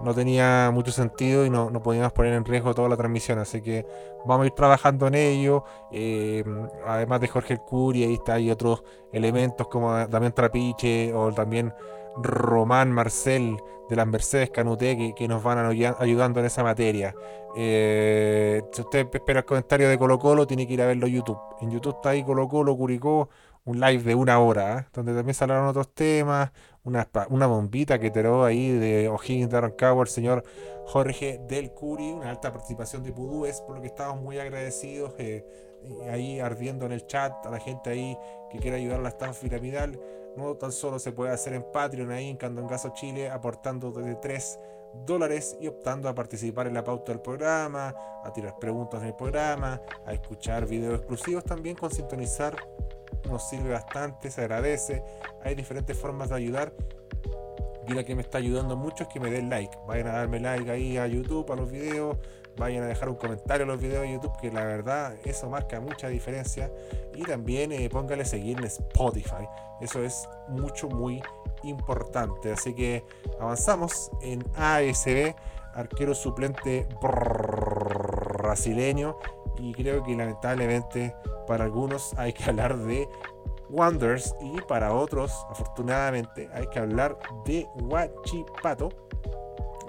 no 0.00 0.14
tenía 0.14 0.70
mucho 0.72 0.92
sentido 0.92 1.46
y 1.46 1.50
no, 1.50 1.70
no 1.70 1.82
podíamos 1.82 2.12
poner 2.12 2.34
en 2.34 2.44
riesgo 2.44 2.74
toda 2.74 2.88
la 2.88 2.96
transmisión. 2.96 3.38
Así 3.38 3.60
que 3.62 3.86
vamos 4.26 4.44
a 4.44 4.46
ir 4.46 4.52
trabajando 4.54 5.06
en 5.06 5.14
ello. 5.14 5.64
eh, 5.92 6.44
además 6.86 7.20
de 7.20 7.28
Jorge 7.28 7.54
El 7.54 7.60
Curi, 7.60 8.04
ahí 8.04 8.14
está, 8.14 8.34
hay 8.34 8.50
otros 8.50 8.82
elementos 9.12 9.68
como 9.68 9.92
Damián 10.06 10.32
Trapiche 10.32 11.12
o 11.14 11.32
también 11.32 11.72
Román 12.16 12.90
Marcel 12.92 13.56
de 13.88 13.96
las 13.96 14.06
Mercedes 14.06 14.50
Canuté 14.50 15.14
que, 15.16 15.28
nos 15.28 15.42
van 15.42 15.58
ayu- 15.58 15.96
ayudando 15.98 16.40
en 16.40 16.46
esa 16.46 16.62
materia. 16.62 17.14
Eh, 17.56 18.62
si 18.72 18.82
usted 18.82 19.08
espera 19.12 19.40
el 19.40 19.46
comentario 19.46 19.88
de 19.88 19.96
Colo 19.98 20.18
Colo, 20.18 20.46
tiene 20.46 20.66
que 20.66 20.74
ir 20.74 20.82
a 20.82 20.86
verlo 20.86 21.06
a 21.06 21.08
YouTube. 21.08 21.38
En 21.60 21.70
YouTube 21.70 21.94
está 21.96 22.10
ahí 22.10 22.22
Colo 22.22 22.46
Colo, 22.48 22.76
Curicó, 22.76 23.30
un 23.68 23.80
live 23.80 24.02
de 24.02 24.14
una 24.14 24.40
hora, 24.40 24.78
¿eh? 24.78 24.86
donde 24.94 25.14
también 25.14 25.34
se 25.34 25.44
hablaron 25.44 25.66
otros 25.66 25.92
temas, 25.92 26.50
una, 26.84 27.06
una 27.28 27.46
bombita 27.46 27.98
que 27.98 28.10
tiró 28.10 28.44
ahí 28.44 28.70
de 28.70 29.08
O'Higgins 29.08 29.50
de 29.50 29.60
Rancagua 29.60 30.02
el 30.02 30.08
señor 30.08 30.42
Jorge 30.86 31.38
Del 31.46 31.72
Curi, 31.72 32.10
una 32.12 32.30
alta 32.30 32.50
participación 32.50 33.02
de 33.02 33.12
Pudúes, 33.12 33.60
por 33.60 33.76
lo 33.76 33.82
que 33.82 33.88
estamos 33.88 34.22
muy 34.22 34.38
agradecidos. 34.38 35.12
eh, 35.18 35.44
ahí 36.10 36.40
ardiendo 36.40 36.86
en 36.86 36.92
el 36.92 37.06
chat 37.06 37.46
a 37.46 37.50
la 37.50 37.60
gente 37.60 37.90
ahí 37.90 38.18
que 38.50 38.58
quiera 38.58 38.78
ayudar 38.78 39.00
a 39.00 39.02
la 39.02 39.08
estafa 39.10 39.38
piramidal. 39.40 40.00
No 40.36 40.54
tan 40.54 40.72
solo 40.72 40.98
se 40.98 41.12
puede 41.12 41.32
hacer 41.32 41.52
en 41.52 41.64
Patreon 41.70 42.10
ahí 42.10 42.30
en 42.30 42.36
Candongazo 42.36 42.92
Chile, 42.94 43.30
aportando 43.30 43.92
desde 43.92 44.14
3 44.16 44.58
dólares 45.06 45.56
y 45.60 45.68
optando 45.68 46.08
a 46.08 46.14
participar 46.14 46.66
en 46.66 46.74
la 46.74 46.84
pauta 46.84 47.12
del 47.12 47.20
programa, 47.20 47.94
a 48.24 48.32
tirar 48.32 48.58
preguntas 48.58 49.02
en 49.02 49.08
el 49.08 49.14
programa, 49.14 49.80
a 50.06 50.12
escuchar 50.12 50.66
videos 50.66 50.98
exclusivos 50.98 51.44
también 51.44 51.76
con 51.76 51.90
sintonizar. 51.90 52.56
Nos 53.28 53.48
sirve 53.48 53.70
bastante, 53.70 54.30
se 54.30 54.42
agradece. 54.42 55.02
Hay 55.44 55.54
diferentes 55.54 55.96
formas 55.96 56.30
de 56.30 56.36
ayudar. 56.36 56.72
Y 57.86 57.94
la 57.94 58.04
que 58.04 58.14
me 58.14 58.20
está 58.20 58.38
ayudando 58.38 58.76
mucho 58.76 59.04
es 59.04 59.08
que 59.08 59.18
me 59.18 59.30
den 59.30 59.48
like. 59.48 59.76
Vayan 59.86 60.08
a 60.08 60.12
darme 60.12 60.40
like 60.40 60.70
ahí 60.70 60.98
a 60.98 61.06
YouTube, 61.06 61.50
a 61.50 61.56
los 61.56 61.70
videos. 61.70 62.18
Vayan 62.58 62.82
a 62.82 62.86
dejar 62.86 63.08
un 63.08 63.14
comentario 63.14 63.64
a 63.64 63.66
los 63.66 63.80
videos 63.80 64.02
de 64.02 64.12
YouTube, 64.12 64.36
que 64.40 64.50
la 64.50 64.64
verdad 64.64 65.14
eso 65.24 65.48
marca 65.48 65.80
mucha 65.80 66.08
diferencia. 66.08 66.70
Y 67.14 67.22
también 67.22 67.72
eh, 67.72 67.88
póngale 67.88 68.24
seguir 68.24 68.58
en 68.58 68.64
Spotify. 68.64 69.48
Eso 69.80 70.02
es 70.02 70.28
mucho, 70.48 70.88
muy 70.88 71.22
importante. 71.62 72.52
Así 72.52 72.74
que 72.74 73.04
avanzamos 73.40 74.10
en 74.22 74.44
ASB, 74.56 75.34
arquero 75.74 76.14
suplente 76.14 76.86
brasileño. 78.42 79.16
Y 79.58 79.72
creo 79.74 80.02
que 80.02 80.14
lamentablemente 80.14 81.14
para 81.46 81.64
algunos 81.64 82.14
hay 82.16 82.32
que 82.32 82.44
hablar 82.44 82.76
de 82.76 83.08
Wonders 83.70 84.34
y 84.40 84.60
para 84.62 84.94
otros, 84.94 85.32
afortunadamente, 85.50 86.48
hay 86.54 86.66
que 86.68 86.78
hablar 86.78 87.18
de 87.44 87.66
Huachipato. 87.82 88.88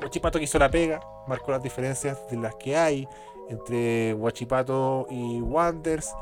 Huachipato 0.01 0.37
que 0.39 0.45
hizo 0.45 0.59
la 0.59 0.69
pega, 0.69 0.99
marcó 1.27 1.51
las 1.51 1.61
diferencias 1.61 2.27
de 2.29 2.37
las 2.37 2.55
que 2.55 2.75
hay 2.75 3.07
entre 3.49 4.13
Huachipato 4.13 5.07
y 5.09 5.41
Wonders. 5.41 6.13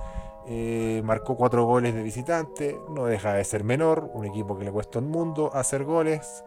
eh, 0.49 1.01
marcó 1.03 1.35
cuatro 1.35 1.65
goles 1.65 1.93
de 1.93 2.01
visitante, 2.01 2.79
no 2.89 3.05
deja 3.05 3.33
de 3.33 3.43
ser 3.43 3.63
menor, 3.65 4.09
un 4.13 4.25
equipo 4.25 4.57
que 4.57 4.63
le 4.63 4.71
cuesta 4.71 4.99
un 4.99 5.09
mundo 5.09 5.51
hacer 5.53 5.83
goles. 5.83 6.43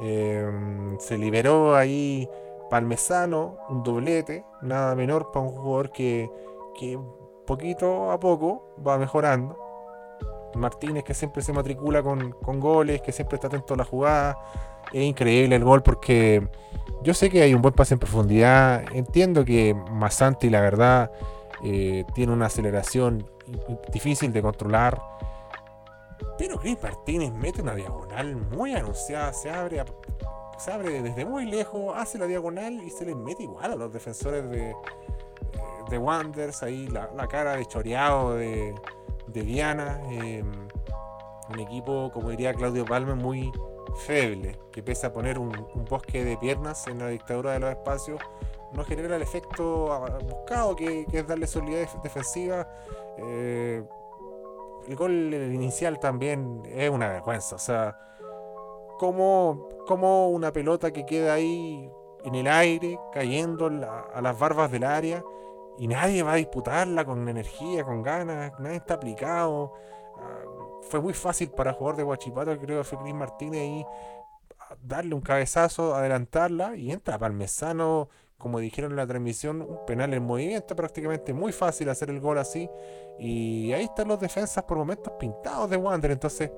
eh, 0.00 0.50
se 0.98 1.16
liberó 1.16 1.76
ahí 1.76 2.28
Palmesano, 2.70 3.56
un 3.68 3.82
doblete, 3.82 4.44
nada 4.62 4.94
menor 4.94 5.30
para 5.32 5.46
un 5.46 5.52
jugador 5.52 5.90
que, 5.90 6.30
que 6.78 6.98
poquito 7.46 8.10
a 8.10 8.18
poco 8.18 8.74
va 8.86 8.98
mejorando. 8.98 9.58
Martínez 10.54 11.02
que 11.04 11.14
siempre 11.14 11.42
se 11.42 11.52
matricula 11.52 12.02
con, 12.02 12.30
con 12.32 12.60
goles, 12.60 13.02
que 13.02 13.12
siempre 13.12 13.36
está 13.36 13.48
atento 13.48 13.74
a 13.74 13.76
la 13.76 13.84
jugada. 13.84 14.38
Es 14.92 15.02
increíble 15.02 15.56
el 15.56 15.64
gol 15.64 15.82
porque 15.82 16.46
yo 17.02 17.12
sé 17.14 17.28
que 17.30 17.42
hay 17.42 17.54
un 17.54 17.62
buen 17.62 17.74
pase 17.74 17.94
en 17.94 18.00
profundidad. 18.00 18.84
Entiendo 18.92 19.44
que 19.44 19.74
Masanti, 19.90 20.48
la 20.50 20.60
verdad, 20.60 21.10
eh, 21.64 22.04
tiene 22.14 22.32
una 22.32 22.46
aceleración 22.46 23.28
difícil 23.92 24.32
de 24.32 24.42
controlar. 24.42 25.00
Pero 26.38 26.58
Chris 26.58 26.78
Martínez 26.82 27.32
mete 27.32 27.62
una 27.62 27.74
diagonal 27.74 28.36
muy 28.36 28.74
anunciada. 28.74 29.32
Se 29.32 29.50
abre, 29.50 29.80
a- 29.80 29.84
se 30.58 30.72
abre 30.72 31.02
desde 31.02 31.24
muy 31.24 31.46
lejos, 31.46 31.94
hace 31.96 32.18
la 32.18 32.26
diagonal 32.26 32.82
y 32.82 32.90
se 32.90 33.04
le 33.04 33.14
mete 33.14 33.42
igual 33.42 33.72
a 33.72 33.76
los 33.76 33.92
defensores 33.92 34.48
de, 34.50 34.70
eh, 34.70 34.76
de 35.90 35.98
Wanderers. 35.98 36.62
Ahí 36.62 36.86
la, 36.88 37.10
la 37.14 37.26
cara 37.26 37.56
de 37.56 37.66
choreado 37.66 38.34
de, 38.34 38.74
de 39.26 39.42
Diana. 39.42 40.00
eh, 40.10 40.44
un 41.50 41.60
equipo, 41.60 42.10
como 42.12 42.30
diría 42.30 42.54
Claudio 42.54 42.84
Palma, 42.84 43.14
muy 43.14 43.52
feble, 44.06 44.58
que 44.72 44.82
pese 44.82 45.06
a 45.06 45.12
poner 45.12 45.38
un, 45.38 45.52
bosque 45.88 46.24
de 46.24 46.36
piernas 46.36 46.86
en 46.86 46.98
la 46.98 47.08
dictadura 47.08 47.52
de 47.52 47.60
los 47.60 47.70
espacios, 47.70 48.20
no 48.72 48.84
genera 48.84 49.16
el 49.16 49.22
efecto 49.22 50.00
buscado 50.28 50.74
que, 50.74 51.06
que 51.06 51.20
es 51.20 51.26
darle 51.26 51.46
solidez 51.46 51.90
defensiva. 52.02 52.68
Eh, 53.18 53.84
el 54.88 54.96
gol 54.96 55.12
inicial 55.32 56.00
también 56.00 56.62
es 56.66 56.90
una 56.90 57.08
vergüenza, 57.08 57.56
o 57.56 57.58
sea, 57.58 57.96
como, 59.04 59.68
como 59.86 60.30
una 60.30 60.52
pelota 60.52 60.90
que 60.90 61.04
queda 61.04 61.34
ahí 61.34 61.90
en 62.24 62.34
el 62.34 62.48
aire, 62.48 62.98
cayendo 63.12 63.66
a 63.66 64.20
las 64.22 64.38
barbas 64.38 64.70
del 64.70 64.84
área, 64.84 65.22
y 65.78 65.88
nadie 65.88 66.22
va 66.22 66.32
a 66.32 66.36
disputarla 66.36 67.04
con 67.04 67.28
energía, 67.28 67.84
con 67.84 68.02
ganas, 68.02 68.58
nadie 68.58 68.76
está 68.76 68.94
aplicado. 68.94 69.74
Ah, 70.16 70.44
fue 70.88 71.00
muy 71.00 71.12
fácil 71.12 71.50
para 71.50 71.70
el 71.70 71.76
jugador 71.76 71.96
de 71.96 72.02
Guachipato, 72.04 72.58
creo 72.58 72.78
que 72.78 72.84
fue 72.84 73.12
Martínez, 73.12 73.60
ahí 73.60 73.86
a 74.58 74.76
darle 74.82 75.14
un 75.14 75.20
cabezazo, 75.20 75.94
adelantarla, 75.94 76.76
y 76.76 76.90
entra 76.90 77.18
Palmesano, 77.18 78.08
como 78.38 78.58
dijeron 78.58 78.92
en 78.92 78.96
la 78.96 79.06
transmisión, 79.06 79.60
un 79.60 79.84
penal 79.86 80.14
en 80.14 80.24
movimiento 80.24 80.74
prácticamente, 80.74 81.34
muy 81.34 81.52
fácil 81.52 81.90
hacer 81.90 82.08
el 82.08 82.20
gol 82.20 82.38
así. 82.38 82.70
Y 83.18 83.72
ahí 83.72 83.84
están 83.84 84.08
los 84.08 84.18
defensas 84.18 84.64
por 84.64 84.78
momentos 84.78 85.12
pintados 85.18 85.68
de 85.68 85.76
Wander, 85.76 86.10
entonces 86.10 86.50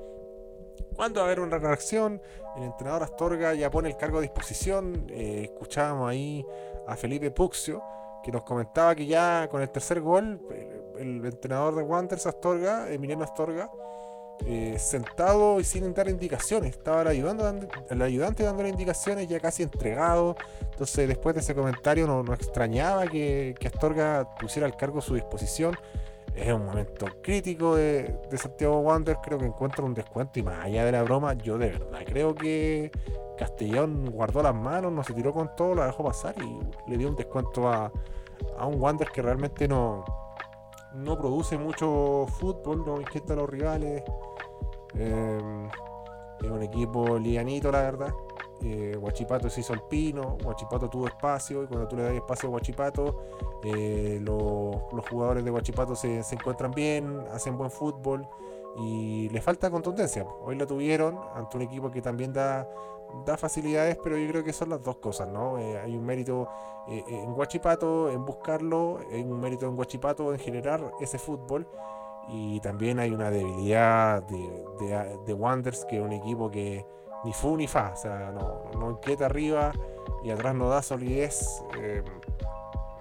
¿Cuándo 0.94 1.20
va 1.20 1.26
a 1.26 1.30
haber 1.30 1.40
una 1.40 1.58
reacción? 1.58 2.20
El 2.56 2.64
entrenador 2.64 3.02
Astorga 3.02 3.54
ya 3.54 3.70
pone 3.70 3.88
el 3.88 3.96
cargo 3.96 4.18
a 4.18 4.22
disposición. 4.22 5.06
Eh, 5.10 5.42
escuchábamos 5.44 6.08
ahí 6.10 6.44
a 6.86 6.96
Felipe 6.96 7.30
Puxio, 7.30 7.82
que 8.24 8.32
nos 8.32 8.42
comentaba 8.42 8.94
que 8.94 9.06
ya 9.06 9.48
con 9.50 9.60
el 9.62 9.70
tercer 9.70 10.00
gol, 10.00 10.40
el, 10.98 11.18
el 11.18 11.26
entrenador 11.26 11.74
de 11.74 11.82
Wanderers 11.82 12.26
Astorga, 12.26 12.90
Emiliano 12.90 13.24
Astorga, 13.24 13.70
eh, 14.46 14.76
sentado 14.78 15.60
y 15.60 15.64
sin 15.64 15.92
dar 15.94 16.08
indicaciones. 16.08 16.70
Estaba 16.72 17.02
el 17.02 17.08
ayudante, 17.08 17.42
dando- 17.42 17.68
el 17.90 18.02
ayudante 18.02 18.42
dándole 18.44 18.68
indicaciones, 18.68 19.28
ya 19.28 19.40
casi 19.40 19.62
entregado. 19.62 20.36
Entonces, 20.72 21.08
después 21.08 21.34
de 21.34 21.40
ese 21.40 21.54
comentario, 21.54 22.06
nos 22.06 22.24
no 22.24 22.34
extrañaba 22.34 23.06
que, 23.06 23.54
que 23.58 23.68
Astorga 23.68 24.28
pusiera 24.38 24.66
el 24.66 24.76
cargo 24.76 24.98
a 24.98 25.02
su 25.02 25.14
disposición 25.14 25.76
es 26.37 26.53
un 26.53 26.66
momento 26.66 27.07
crítico 27.22 27.77
de, 27.77 28.14
Santiago 28.37 28.81
Wander. 28.81 29.16
Creo 29.22 29.38
que 29.38 29.46
encuentra 29.46 29.85
un 29.85 29.94
descuento 29.94 30.38
y 30.38 30.42
más 30.42 30.64
allá 30.64 30.85
de 30.85 30.92
la 30.92 31.03
broma, 31.03 31.33
yo 31.35 31.57
de 31.59 31.70
verdad 31.70 32.01
creo 32.05 32.35
que 32.35 32.92
Castellón 33.38 34.11
guardó 34.11 34.42
las 34.42 34.55
manos, 34.55 34.92
no 34.92 35.03
se 35.03 35.14
tiró 35.14 35.33
con 35.33 35.55
todo, 35.57 35.75
la 35.75 35.87
dejó 35.87 36.05
pasar 36.05 36.35
y 36.42 36.90
le 36.90 36.99
dio 36.99 37.09
un 37.09 37.16
descuento 37.16 37.68
a, 37.68 37.90
a 38.59 38.66
un 38.66 38.81
Wander 38.81 39.09
que 39.09 39.22
realmente 39.22 39.66
no, 39.66 40.05
no 40.94 41.18
produce 41.18 41.57
mucho 41.57 42.27
fútbol, 42.38 42.85
no 42.85 43.01
inquieta 43.01 43.33
a 43.33 43.37
los 43.37 43.49
rivales. 43.49 44.03
Eh, 44.94 45.68
es 46.42 46.51
un 46.51 46.62
equipo 46.62 47.18
lianito, 47.18 47.72
la 47.72 47.81
verdad. 47.83 48.12
Eh, 48.62 48.96
Guachipato 48.98 49.50
se 49.50 49.60
hizo 49.60 49.74
el 49.74 49.82
pino, 49.82 50.36
Guachipato 50.42 50.88
tuvo 50.88 51.06
espacio 51.06 51.62
y 51.62 51.66
cuando 51.66 51.86
tú 51.86 51.96
le 51.96 52.02
das 52.02 52.14
espacio 52.14 52.48
a 52.48 52.50
Guachipato, 52.50 53.22
eh, 53.64 54.18
los, 54.22 54.76
jugadores 55.08 55.44
de 55.44 55.50
Guachipato 55.50 55.94
se, 55.94 56.22
se 56.22 56.34
encuentran 56.34 56.70
bien, 56.70 57.20
hacen 57.32 57.56
buen 57.56 57.70
fútbol 57.70 58.26
y 58.78 59.28
le 59.30 59.40
falta 59.40 59.70
contundencia. 59.70 60.26
Hoy 60.44 60.56
la 60.56 60.66
tuvieron 60.66 61.18
ante 61.34 61.56
un 61.56 61.62
equipo 61.62 61.90
que 61.90 62.02
también 62.02 62.32
da, 62.32 62.68
da 63.24 63.36
facilidades, 63.36 63.98
pero 64.02 64.16
yo 64.16 64.28
creo 64.28 64.44
que 64.44 64.52
son 64.52 64.70
las 64.70 64.82
dos 64.82 64.96
cosas, 64.96 65.28
¿no? 65.28 65.58
Eh, 65.58 65.78
hay 65.78 65.96
un 65.96 66.04
mérito 66.04 66.48
eh, 66.88 67.04
en 67.08 67.32
Guachipato 67.34 68.10
en 68.10 68.24
buscarlo, 68.24 68.98
hay 69.10 69.22
un 69.22 69.40
mérito 69.40 69.66
en 69.66 69.76
Guachipato 69.76 70.32
en 70.32 70.38
generar 70.38 70.92
ese 71.00 71.18
fútbol 71.18 71.66
y 72.28 72.60
también 72.60 72.98
hay 72.98 73.12
una 73.12 73.30
debilidad 73.30 74.22
de, 74.22 74.64
de, 74.80 75.18
de 75.24 75.32
Wanderers, 75.32 75.84
que 75.84 75.98
es 75.98 76.02
un 76.02 76.12
equipo 76.12 76.50
que 76.50 76.84
ni 77.26 77.32
fu 77.32 77.56
ni 77.56 77.66
fa, 77.66 77.90
o 77.92 77.96
sea, 77.96 78.30
no, 78.30 78.62
no 78.78 78.92
inquieta 78.92 79.26
arriba 79.26 79.72
y 80.22 80.30
atrás 80.30 80.54
no 80.54 80.68
da 80.68 80.80
solidez. 80.80 81.62
eh, 81.76 82.02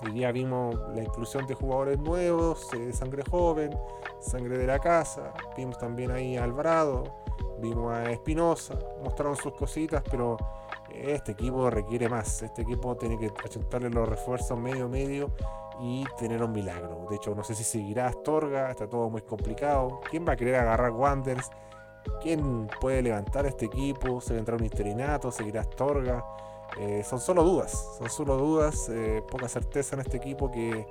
Hoy 0.04 0.12
día 0.12 0.32
vimos 0.32 0.76
la 0.94 1.04
inclusión 1.04 1.48
de 1.48 1.56
jugadores 1.56 1.98
nuevos, 1.98 2.68
eh, 2.74 2.92
sangre 2.92 3.24
joven, 3.30 3.76
sangre 4.20 4.58
de 4.58 4.68
la 4.68 4.78
casa. 4.78 5.34
Vimos 5.56 5.78
también 5.78 6.12
ahí 6.12 6.38
a 6.38 6.44
Alvarado, 6.44 7.04
vimos 7.60 7.94
a 7.94 8.12
Espinosa, 8.12 8.78
mostraron 9.04 9.36
sus 9.36 9.54
cositas, 9.54 10.04
pero 10.12 10.38
este 10.94 11.32
equipo 11.32 11.70
requiere 11.70 12.10
más. 12.10 12.42
Este 12.42 12.64
equipo 12.64 12.96
tiene 12.98 13.18
que 13.18 13.32
achuntarle 13.44 13.90
los 13.90 14.08
refuerzos 14.08 14.60
medio 14.60 14.90
medio 14.90 15.32
y 15.80 16.04
tener 16.18 16.44
un 16.44 16.52
milagro. 16.52 17.08
De 17.10 17.16
hecho, 17.16 17.34
no 17.34 17.44
sé 17.44 17.56
si 17.56 17.64
seguirá 17.64 18.08
Astorga, 18.08 18.70
está 18.72 18.88
todo 18.88 19.10
muy 19.10 19.22
complicado. 19.22 20.02
¿Quién 20.10 20.26
va 20.28 20.34
a 20.34 20.36
querer 20.36 20.56
agarrar 20.56 20.92
Wanderers? 20.92 21.50
Quién 22.22 22.68
puede 22.80 23.02
levantar 23.02 23.46
este 23.46 23.66
equipo, 23.66 24.22
se 24.22 24.34
vendrá 24.34 24.56
un 24.56 24.64
interinato, 24.64 25.32
seguirá 25.32 25.62
Astorga. 25.62 26.24
Eh, 26.80 27.04
son 27.08 27.22
solo 27.22 27.44
dudas, 27.44 27.96
son 27.98 28.10
solo 28.10 28.36
dudas, 28.38 28.90
eh, 28.90 29.24
poca 29.32 29.48
certeza 29.48 29.96
en 29.96 30.02
este 30.02 30.18
equipo 30.18 30.52
que, 30.52 30.86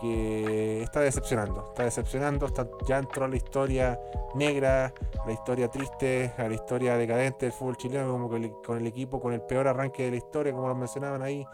que 0.00 0.82
está 0.82 1.00
decepcionando, 1.00 1.68
está 1.68 1.84
decepcionando, 1.84 2.46
está, 2.46 2.68
ya 2.86 2.98
entró 2.98 3.24
a 3.24 3.28
la 3.28 3.36
historia 3.36 3.98
negra, 4.34 4.92
la 5.24 5.32
historia 5.32 5.68
triste, 5.68 6.34
a 6.36 6.48
la 6.48 6.54
historia 6.54 6.96
decadente 6.98 7.46
del 7.46 7.52
fútbol 7.52 7.76
chileno, 7.76 8.28
con 8.62 8.76
el 8.76 8.86
equipo 8.86 9.18
con 9.20 9.32
el 9.32 9.40
peor 9.40 9.68
arranque 9.68 10.04
de 10.04 10.10
la 10.10 10.16
historia, 10.16 10.52
como 10.52 10.68
lo 10.68 10.74
mencionaban 10.74 11.22
ahí, 11.22 11.46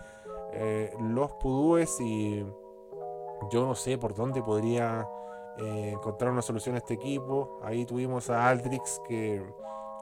eh, 0.55 0.92
los 1.00 1.33
Pudúes 1.35 2.00
y 2.00 2.44
yo 3.50 3.66
no 3.66 3.74
sé 3.74 3.96
por 3.96 4.14
dónde 4.14 4.42
podría 4.42 5.07
eh, 5.59 5.91
encontrar 5.93 6.31
una 6.33 6.43
solución 6.43 6.75
a 6.75 6.79
este 6.79 6.95
equipo. 6.95 7.61
Ahí 7.62 7.85
tuvimos 7.85 8.31
a 8.31 8.49
Aldrix 8.49 9.01
que 9.07 9.43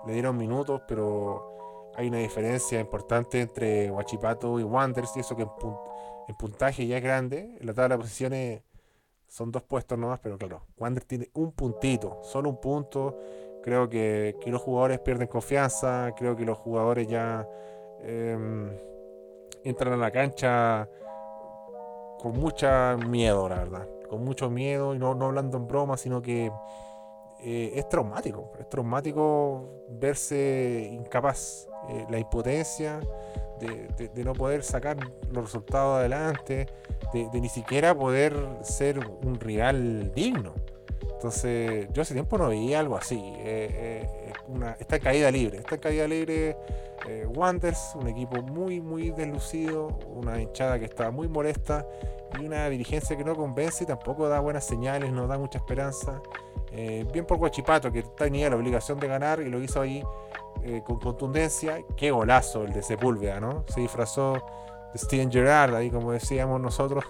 le 0.06 0.12
dieron 0.12 0.36
minutos, 0.36 0.82
pero 0.88 1.90
hay 1.96 2.08
una 2.08 2.18
diferencia 2.18 2.80
importante 2.80 3.40
entre 3.40 3.90
Huachipato 3.90 4.58
y 4.58 4.62
Wanderers 4.62 5.16
y 5.16 5.20
eso 5.20 5.36
que 5.36 5.42
en, 5.42 5.48
pun- 5.48 5.78
en 6.28 6.34
puntaje 6.36 6.86
ya 6.86 6.96
es 6.98 7.02
grande. 7.02 7.56
En 7.60 7.66
la 7.66 7.74
tabla 7.74 7.96
de 7.96 8.00
posiciones 8.02 8.62
son 9.28 9.50
dos 9.52 9.62
puestos 9.62 9.98
nomás, 9.98 10.20
pero 10.20 10.38
claro, 10.38 10.62
Wanderers 10.78 11.06
tiene 11.06 11.30
un 11.34 11.52
puntito, 11.52 12.18
solo 12.22 12.48
un 12.50 12.60
punto. 12.60 13.16
Creo 13.62 13.90
que, 13.90 14.36
que 14.40 14.50
los 14.50 14.62
jugadores 14.62 15.00
pierden 15.00 15.28
confianza, 15.28 16.12
creo 16.16 16.34
que 16.34 16.46
los 16.46 16.56
jugadores 16.56 17.06
ya 17.08 17.46
em, 18.02 18.70
entran 19.64 19.92
a 19.92 19.96
la 19.98 20.10
cancha 20.10 20.88
con 22.18 22.32
mucha 22.38 22.96
miedo, 22.96 23.48
la 23.50 23.56
verdad. 23.56 23.86
Con 24.10 24.24
mucho 24.24 24.50
miedo 24.50 24.94
y 24.94 24.98
no, 24.98 25.14
no 25.14 25.26
hablando 25.26 25.56
en 25.56 25.68
broma, 25.68 25.96
sino 25.96 26.20
que 26.20 26.50
eh, 27.42 27.70
es 27.74 27.88
traumático. 27.88 28.52
Es 28.58 28.68
traumático 28.68 29.84
verse 29.88 30.88
incapaz. 30.92 31.68
eh, 31.88 32.04
la 32.10 32.18
impotencia 32.18 33.00
de, 33.60 33.88
de- 34.12 34.24
no 34.24 34.32
poder 34.34 34.62
sacar 34.62 34.96
los 35.30 35.44
resultados 35.44 35.98
adelante, 36.00 36.66
de, 37.12 37.28
de 37.32 37.40
ni 37.40 37.48
siquiera 37.48 37.94
poder 37.94 38.34
ser 38.62 38.98
un 38.98 39.38
rival 39.40 40.12
digno. 40.14 40.52
Entonces, 41.20 41.86
yo 41.92 42.00
hace 42.00 42.14
tiempo 42.14 42.38
no 42.38 42.48
veía 42.48 42.80
algo 42.80 42.96
así. 42.96 43.20
eh, 43.40 43.68
eh, 43.74 44.32
una, 44.48 44.72
esta 44.80 44.98
caída 44.98 45.30
libre. 45.30 45.58
Esta 45.58 45.76
caída 45.76 46.08
libre, 46.08 46.56
eh, 47.06 47.26
Wanderers, 47.28 47.92
un 47.94 48.08
equipo 48.08 48.40
muy, 48.40 48.80
muy 48.80 49.10
deslucido, 49.10 49.88
una 50.14 50.40
hinchada 50.40 50.78
que 50.78 50.86
está 50.86 51.10
muy 51.10 51.28
molesta 51.28 51.86
y 52.38 52.46
una 52.46 52.68
dirigencia 52.70 53.18
que 53.18 53.24
no 53.24 53.36
convence 53.36 53.84
y 53.84 53.86
tampoco 53.86 54.28
da 54.30 54.40
buenas 54.40 54.64
señales, 54.64 55.12
no 55.12 55.26
da 55.26 55.36
mucha 55.36 55.58
esperanza. 55.58 56.22
Eh, 56.72 57.04
bien 57.12 57.26
por 57.26 57.36
Guachipato, 57.36 57.92
que 57.92 58.02
tenía 58.02 58.48
la 58.48 58.56
obligación 58.56 58.98
de 58.98 59.08
ganar 59.08 59.40
y 59.40 59.50
lo 59.50 59.60
hizo 59.60 59.82
ahí 59.82 60.02
eh, 60.62 60.82
con 60.86 60.98
contundencia. 61.00 61.84
Qué 61.98 62.10
golazo 62.10 62.64
el 62.64 62.72
de 62.72 62.82
Sepúlveda, 62.82 63.40
¿no? 63.40 63.64
Se 63.68 63.82
disfrazó 63.82 64.42
Steven 64.94 65.30
Gerrard, 65.30 65.74
ahí 65.74 65.90
como 65.90 66.12
decíamos 66.12 66.60
nosotros. 66.60 67.04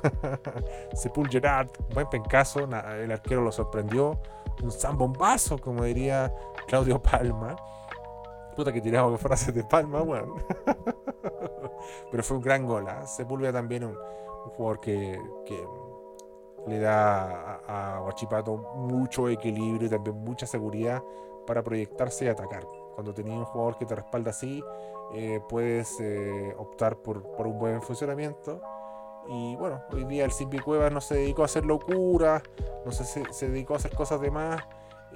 Sepul 0.94 1.28
Gerrard, 1.28 1.70
buen 1.94 2.08
pencazo, 2.08 2.60
el 2.60 3.12
arquero 3.12 3.42
lo 3.42 3.52
sorprendió. 3.52 4.18
Un 4.62 4.70
zambombazo, 4.70 5.58
como 5.58 5.84
diría 5.84 6.32
Claudio 6.66 7.00
Palma. 7.02 7.56
Puta 8.54 8.72
que 8.72 8.80
tiraba 8.80 9.16
frases 9.16 9.54
de 9.54 9.64
Palma, 9.64 10.02
weón. 10.02 10.34
Pero 12.10 12.22
fue 12.22 12.36
un 12.36 12.42
gran 12.42 12.66
gol. 12.66 12.86
¿ah? 12.88 13.06
Sepúlveda 13.06 13.52
también 13.52 13.84
un, 13.84 13.96
jugador 14.56 14.80
que, 14.80 15.18
le 16.66 16.78
da 16.78 17.60
a, 17.66 17.96
a 17.96 18.02
Huachipato 18.02 18.56
mucho 18.56 19.28
equilibrio 19.28 19.86
y 19.86 19.90
también 19.90 20.16
mucha 20.16 20.46
seguridad 20.46 21.02
para 21.46 21.62
proyectarse 21.62 22.26
y 22.26 22.28
atacar. 22.28 22.66
Cuando 22.94 23.14
tenías 23.14 23.38
un 23.38 23.44
jugador 23.46 23.78
que 23.78 23.86
te 23.86 23.94
respalda 23.94 24.30
así, 24.30 24.62
eh, 25.12 25.40
puedes 25.48 25.98
eh, 26.00 26.54
optar 26.56 26.96
por, 26.96 27.18
un 27.18 27.58
buen 27.58 27.82
funcionamiento. 27.82 28.60
Y 29.28 29.56
bueno, 29.56 29.82
hoy 29.92 30.04
día 30.04 30.24
el 30.24 30.32
Simbi 30.32 30.58
Cuevas 30.58 30.92
no 30.92 31.00
se 31.00 31.16
dedicó 31.16 31.42
a 31.42 31.44
hacer 31.46 31.64
locura, 31.64 32.42
no 32.84 32.92
se, 32.92 33.04
se, 33.32 33.48
dedicó 33.48 33.74
a 33.74 33.76
hacer 33.76 33.94
cosas 33.94 34.20
de 34.20 34.30
más. 34.30 34.62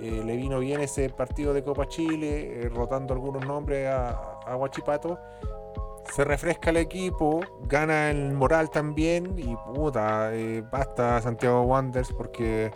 Eh, 0.00 0.22
le 0.24 0.36
vino 0.36 0.58
bien 0.58 0.80
ese 0.80 1.08
partido 1.10 1.54
de 1.54 1.62
Copa 1.62 1.86
Chile, 1.86 2.68
rotando 2.72 3.14
algunos 3.14 3.46
nombres 3.46 3.88
a, 3.88 4.56
Huachipato. 4.56 5.18
Se 6.12 6.24
refresca 6.24 6.70
el 6.70 6.76
equipo, 6.76 7.40
gana 7.62 8.10
el 8.10 8.34
moral 8.34 8.70
también 8.70 9.38
y 9.38 9.56
puta, 9.56 10.30
basta 10.70 11.20
Santiago 11.22 11.62
Wanderers 11.62 12.12
porque 12.12 12.72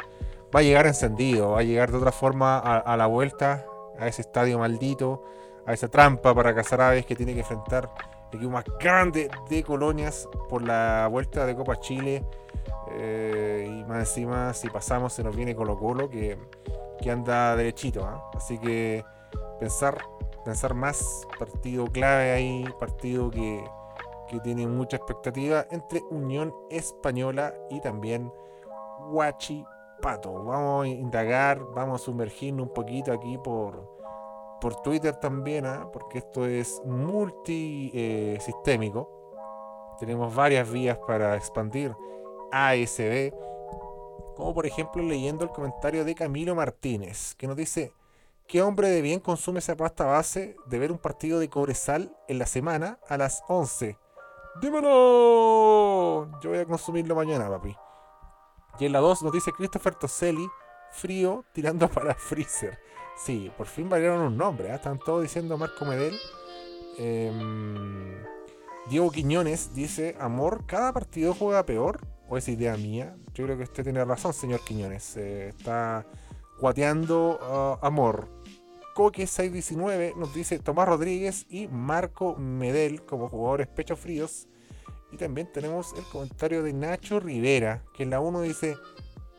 va 0.54 0.60
a 0.60 0.62
llegar 0.62 0.86
encendido, 0.86 1.50
va 1.50 1.60
a 1.60 1.62
llegar 1.62 1.90
de 1.90 1.98
otra 1.98 2.10
forma 2.10 2.58
a, 2.58 2.78
a 2.78 2.96
la 2.96 3.06
vuelta, 3.06 3.66
a 3.98 4.08
ese 4.08 4.22
estadio 4.22 4.58
maldito, 4.58 5.22
a 5.68 5.74
esa 5.74 5.88
trampa 5.88 6.34
para 6.34 6.54
cazar 6.54 6.80
aves 6.80 7.04
que 7.04 7.14
tiene 7.14 7.34
que 7.34 7.40
enfrentar 7.40 7.90
el 8.32 8.38
equipo 8.38 8.52
más 8.52 8.64
grande 8.80 9.30
de 9.50 9.62
colonias 9.62 10.26
por 10.48 10.62
la 10.62 11.06
vuelta 11.10 11.44
de 11.44 11.54
Copa 11.54 11.78
Chile. 11.78 12.24
Eh, 12.92 13.66
y 13.68 13.84
más 13.84 13.98
encima, 13.98 14.54
si 14.54 14.70
pasamos, 14.70 15.12
se 15.12 15.22
nos 15.22 15.36
viene 15.36 15.54
Colo 15.54 15.78
Colo 15.78 16.08
que, 16.08 16.38
que 17.02 17.10
anda 17.10 17.54
derechito. 17.54 18.02
¿ah? 18.02 18.30
Así 18.34 18.58
que 18.58 19.04
pensar, 19.60 19.98
pensar 20.42 20.72
más, 20.72 21.26
partido 21.38 21.84
clave 21.86 22.32
ahí, 22.32 22.64
partido 22.80 23.30
que, 23.30 23.62
que 24.30 24.40
tiene 24.40 24.66
mucha 24.66 24.96
expectativa 24.96 25.66
entre 25.70 26.00
Unión 26.10 26.54
Española 26.70 27.52
y 27.68 27.82
también 27.82 28.32
Huachipato. 29.10 30.44
Vamos 30.44 30.86
a 30.86 30.88
indagar, 30.88 31.60
vamos 31.74 32.00
a 32.00 32.04
sumergirnos 32.06 32.68
un 32.68 32.72
poquito 32.72 33.12
aquí 33.12 33.36
por, 33.36 33.97
por 34.60 34.82
Twitter 34.82 35.16
también, 35.16 35.66
¿ah? 35.66 35.88
porque 35.92 36.18
esto 36.18 36.46
es 36.46 36.80
multisistémico. 36.84 39.18
Tenemos 39.98 40.34
varias 40.34 40.70
vías 40.70 40.98
para 41.06 41.36
expandir 41.36 41.96
ASB, 42.52 43.32
como 44.36 44.54
por 44.54 44.66
ejemplo 44.66 45.02
leyendo 45.02 45.44
el 45.44 45.50
comentario 45.50 46.04
de 46.04 46.14
Camilo 46.14 46.54
Martínez, 46.54 47.34
que 47.34 47.46
nos 47.46 47.56
dice, 47.56 47.92
¿qué 48.46 48.62
hombre 48.62 48.88
de 48.88 49.02
bien 49.02 49.20
consume 49.20 49.58
esa 49.58 49.76
pasta 49.76 50.04
base 50.04 50.56
de 50.66 50.78
ver 50.78 50.92
un 50.92 50.98
partido 50.98 51.40
de 51.40 51.48
Cobresal 51.48 52.16
en 52.28 52.38
la 52.38 52.46
semana 52.46 52.98
a 53.08 53.16
las 53.16 53.42
11? 53.48 53.98
¡Dímelo! 54.60 56.40
Yo 56.40 56.50
voy 56.50 56.58
a 56.58 56.66
consumirlo 56.66 57.14
mañana, 57.14 57.48
papi. 57.48 57.76
Y 58.78 58.86
en 58.86 58.92
la 58.92 59.00
2 59.00 59.22
nos 59.22 59.32
dice 59.32 59.52
Christopher 59.52 59.94
Toselli, 59.94 60.48
frío 60.92 61.44
tirando 61.52 61.88
para 61.88 62.14
freezer. 62.14 62.78
Sí, 63.18 63.50
por 63.56 63.66
fin 63.66 63.88
valieron 63.88 64.20
un 64.20 64.36
nombre, 64.36 64.70
¿ah? 64.70 64.76
están 64.76 64.98
todos 64.98 65.22
diciendo 65.22 65.58
Marco 65.58 65.84
Medel. 65.84 66.16
Em, 66.96 68.14
Diego 68.88 69.10
Quiñones 69.10 69.74
dice, 69.74 70.16
amor, 70.20 70.64
¿cada 70.66 70.92
partido 70.92 71.34
juega 71.34 71.66
peor? 71.66 72.00
¿O 72.28 72.36
es 72.36 72.48
idea 72.48 72.76
mía? 72.76 73.16
Yo 73.34 73.44
creo 73.44 73.56
que 73.56 73.64
usted 73.64 73.82
tiene 73.82 74.04
razón, 74.04 74.32
señor 74.32 74.60
Quiñones. 74.64 75.16
Eh, 75.16 75.48
está 75.48 76.06
guateando 76.60 77.38
ah, 77.42 77.78
amor. 77.86 78.28
Coque619 78.94 80.14
nos 80.16 80.34
dice 80.34 80.58
Tomás 80.58 80.88
Rodríguez 80.88 81.46
y 81.48 81.68
Marco 81.68 82.36
Medel 82.36 83.04
como 83.04 83.28
jugadores 83.28 83.66
pecho 83.66 83.96
fríos. 83.96 84.48
Y 85.10 85.16
también 85.16 85.50
tenemos 85.52 85.92
el 85.96 86.04
comentario 86.04 86.62
de 86.62 86.72
Nacho 86.72 87.18
Rivera, 87.18 87.82
que 87.94 88.02
en 88.04 88.10
la 88.10 88.20
1 88.20 88.42
dice 88.42 88.76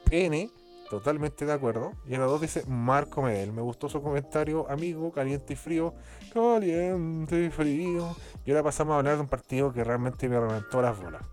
N, 0.10 0.50
totalmente 0.90 1.46
de 1.46 1.54
acuerdo. 1.54 1.94
Y 2.08 2.14
en 2.16 2.22
la 2.22 2.26
2 2.26 2.42
dice 2.42 2.64
Marco 2.68 3.22
Medel. 3.22 3.52
Me 3.52 3.62
gustó 3.62 3.90
su 3.90 4.02
comentario, 4.02 4.70
amigo, 4.70 5.12
caliente 5.12 5.54
y 5.54 5.56
frío. 5.56 5.94
Caliente 6.34 7.46
y 7.46 7.50
frío. 7.50 8.16
Y 8.46 8.52
ahora 8.52 8.64
pasamos 8.64 8.94
a 8.94 8.98
hablar 8.98 9.16
de 9.16 9.22
un 9.22 9.28
partido 9.28 9.72
que 9.72 9.84
realmente 9.84 10.28
me 10.28 10.40
reventó 10.40 10.82
las 10.82 11.00
bolas. 11.00 11.24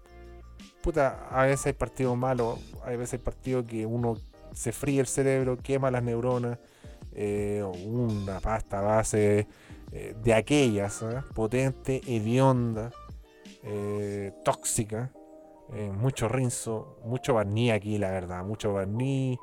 Puta, 0.82 1.28
a 1.30 1.44
veces 1.44 1.66
hay 1.66 1.72
partidos 1.72 2.16
malos, 2.16 2.58
hay 2.84 2.96
veces 2.96 3.14
hay 3.14 3.18
partidos 3.18 3.66
que 3.66 3.84
uno 3.86 4.16
se 4.52 4.72
fríe 4.72 5.00
el 5.00 5.06
cerebro, 5.06 5.56
quema 5.56 5.90
las 5.90 6.02
neuronas. 6.02 6.58
eh, 7.18 7.64
una 7.86 8.40
pasta 8.40 8.80
base 8.82 9.46
eh, 9.92 10.14
de 10.22 10.34
aquellas, 10.34 11.02
¿eh? 11.02 11.22
potente, 11.34 12.02
hedionda, 12.06 12.92
eh, 13.62 14.32
tóxica. 14.44 15.10
Eh, 15.72 15.90
mucho 15.90 16.28
rinzo, 16.28 16.98
mucho 17.04 17.34
barniz 17.34 17.72
aquí, 17.72 17.98
la 17.98 18.10
verdad. 18.10 18.44
Mucho 18.44 18.72
barniz, 18.72 19.38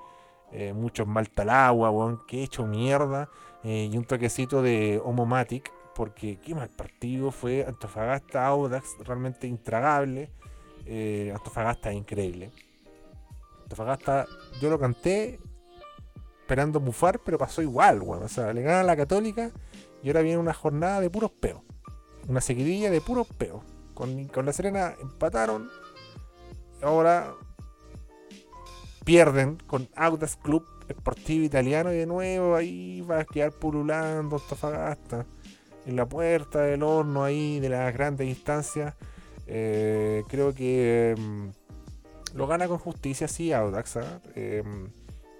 eh, 0.51 0.73
mucho 0.73 1.05
malta 1.05 1.41
al 1.41 1.49
agua, 1.49 1.89
weón, 1.91 2.21
que 2.27 2.39
he 2.39 2.43
hecho 2.43 2.65
mierda. 2.65 3.29
eh, 3.63 3.89
y 3.91 3.97
un 3.97 4.03
toquecito 4.03 4.61
de 4.61 5.01
Homomatic, 5.03 5.71
porque 5.95 6.37
qué 6.39 6.53
mal 6.53 6.69
partido 6.69 7.31
fue 7.31 7.65
Antofagasta 7.65 8.45
Audax, 8.45 8.97
realmente 9.05 9.47
intragable. 9.47 10.31
Eh, 10.85 11.31
Antofagasta 11.33 11.93
increíble. 11.93 12.51
Antofagasta, 13.63 14.25
yo 14.61 14.69
lo 14.69 14.77
canté 14.77 15.39
esperando 16.41 16.79
bufar, 16.81 17.19
pero 17.19 17.37
pasó 17.37 17.61
igual, 17.61 18.01
weón. 18.01 18.23
O 18.23 18.27
sea, 18.27 18.51
le 18.53 18.61
ganan 18.63 18.85
la 18.85 18.97
Católica 18.97 19.51
y 20.03 20.09
ahora 20.09 20.21
viene 20.21 20.39
una 20.39 20.53
jornada 20.53 20.99
de 20.99 21.09
puros 21.09 21.31
peos. 21.31 21.61
Una 22.27 22.41
seguidilla 22.41 22.91
de 22.91 22.99
puros 22.99 23.27
peos. 23.37 23.63
Con, 23.93 24.25
con 24.27 24.45
la 24.45 24.51
Serena 24.53 24.93
empataron. 24.99 25.69
Ahora 26.83 27.33
pierden 29.03 29.57
con 29.67 29.89
Audax 29.95 30.37
Club 30.37 30.65
Sportivo 30.89 31.45
Italiano 31.45 31.91
y 31.93 31.97
de 31.97 32.05
nuevo 32.05 32.55
ahí 32.55 33.01
va 33.01 33.19
a 33.19 33.25
quedar 33.25 33.51
pululando 33.51 34.37
Antofagasta 34.37 35.25
en 35.85 35.95
la 35.95 36.07
puerta 36.07 36.61
del 36.61 36.83
horno 36.83 37.23
ahí 37.23 37.59
de 37.59 37.69
las 37.69 37.93
grandes 37.93 38.27
instancias. 38.27 38.93
Eh, 39.47 40.23
creo 40.29 40.53
que 40.53 41.15
mm, 41.17 42.37
lo 42.37 42.47
gana 42.47 42.67
con 42.67 42.77
justicia, 42.77 43.27
sí, 43.27 43.51
Audax. 43.51 43.97
¿ah? 43.97 44.21
Em, 44.35 44.89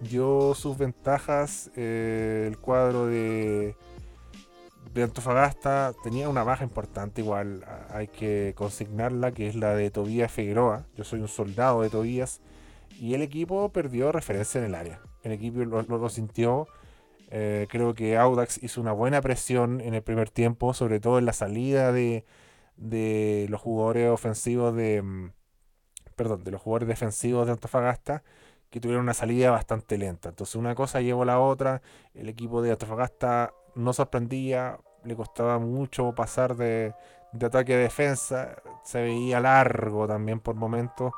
dio 0.02 0.54
sus 0.56 0.78
ventajas 0.78 1.72
eh, 1.76 2.46
el 2.48 2.58
cuadro 2.58 3.06
de, 3.06 3.76
de 4.94 5.04
Antofagasta. 5.04 5.94
Tenía 6.04 6.30
una 6.30 6.44
baja 6.44 6.64
importante, 6.64 7.22
igual 7.22 7.66
hay 7.90 8.08
que 8.08 8.54
consignarla, 8.56 9.32
que 9.32 9.48
es 9.48 9.56
la 9.56 9.76
de 9.76 9.90
Tobías 9.92 10.32
Figueroa. 10.32 10.86
Yo 10.96 11.04
soy 11.04 11.20
un 11.22 11.28
soldado 11.28 11.82
de 11.82 11.90
Tobías. 11.90 12.42
Y 13.00 13.16
el 13.16 13.22
equipo 13.22 13.70
perdió 13.70 14.12
referencia 14.12 14.60
en 14.60 14.66
el 14.66 14.76
área. 14.76 15.02
El 15.24 15.32
equipo 15.32 15.60
lo, 15.60 15.82
lo- 15.84 15.98
lo 15.98 16.10
sintió. 16.10 16.68
Eh, 17.32 17.68
creo 17.70 17.96
que 17.96 18.18
Audax 18.18 18.62
hizo 18.64 18.82
una 18.82 18.92
buena 18.94 19.22
presión 19.22 19.82
en 19.82 19.96
el 19.96 20.04
primer 20.04 20.30
tiempo, 20.30 20.74
sobre 20.74 21.00
todo 21.00 21.18
en 21.20 21.26
la 21.26 21.34
salida 21.34 21.92
de, 21.92 22.26
de 22.78 23.48
los 23.50 23.62
jugadores 23.62 24.10
ofensivos 24.12 24.76
de. 24.76 25.02
mm, 25.02 25.32
Perdón, 26.16 26.44
de 26.44 26.52
los 26.52 26.62
jugadores 26.62 26.88
defensivos 26.88 27.46
de 27.48 27.54
Antofagasta, 27.54 28.24
que 28.70 28.80
tuvieron 28.80 29.04
una 29.04 29.14
salida 29.16 29.52
bastante 29.52 29.98
lenta. 29.98 30.30
Entonces, 30.30 30.56
una 30.56 30.76
cosa 30.76 31.02
llevó 31.02 31.24
a 31.24 31.26
la 31.26 31.40
otra. 31.40 31.82
El 32.14 32.30
equipo 32.30 32.62
de 32.62 32.72
Antofagasta 32.72 33.54
no 33.76 33.94
sorprendía, 33.94 34.80
le 35.04 35.16
costaba 35.16 35.60
mucho 35.60 36.14
pasar 36.14 36.56
de, 36.56 36.94
de 37.34 37.46
ataque 37.46 37.74
a 37.74 37.78
defensa, 37.78 38.56
se 38.84 39.02
veía 39.02 39.40
largo 39.40 40.08
también 40.08 40.40
por 40.40 40.56
momentos 40.56 41.14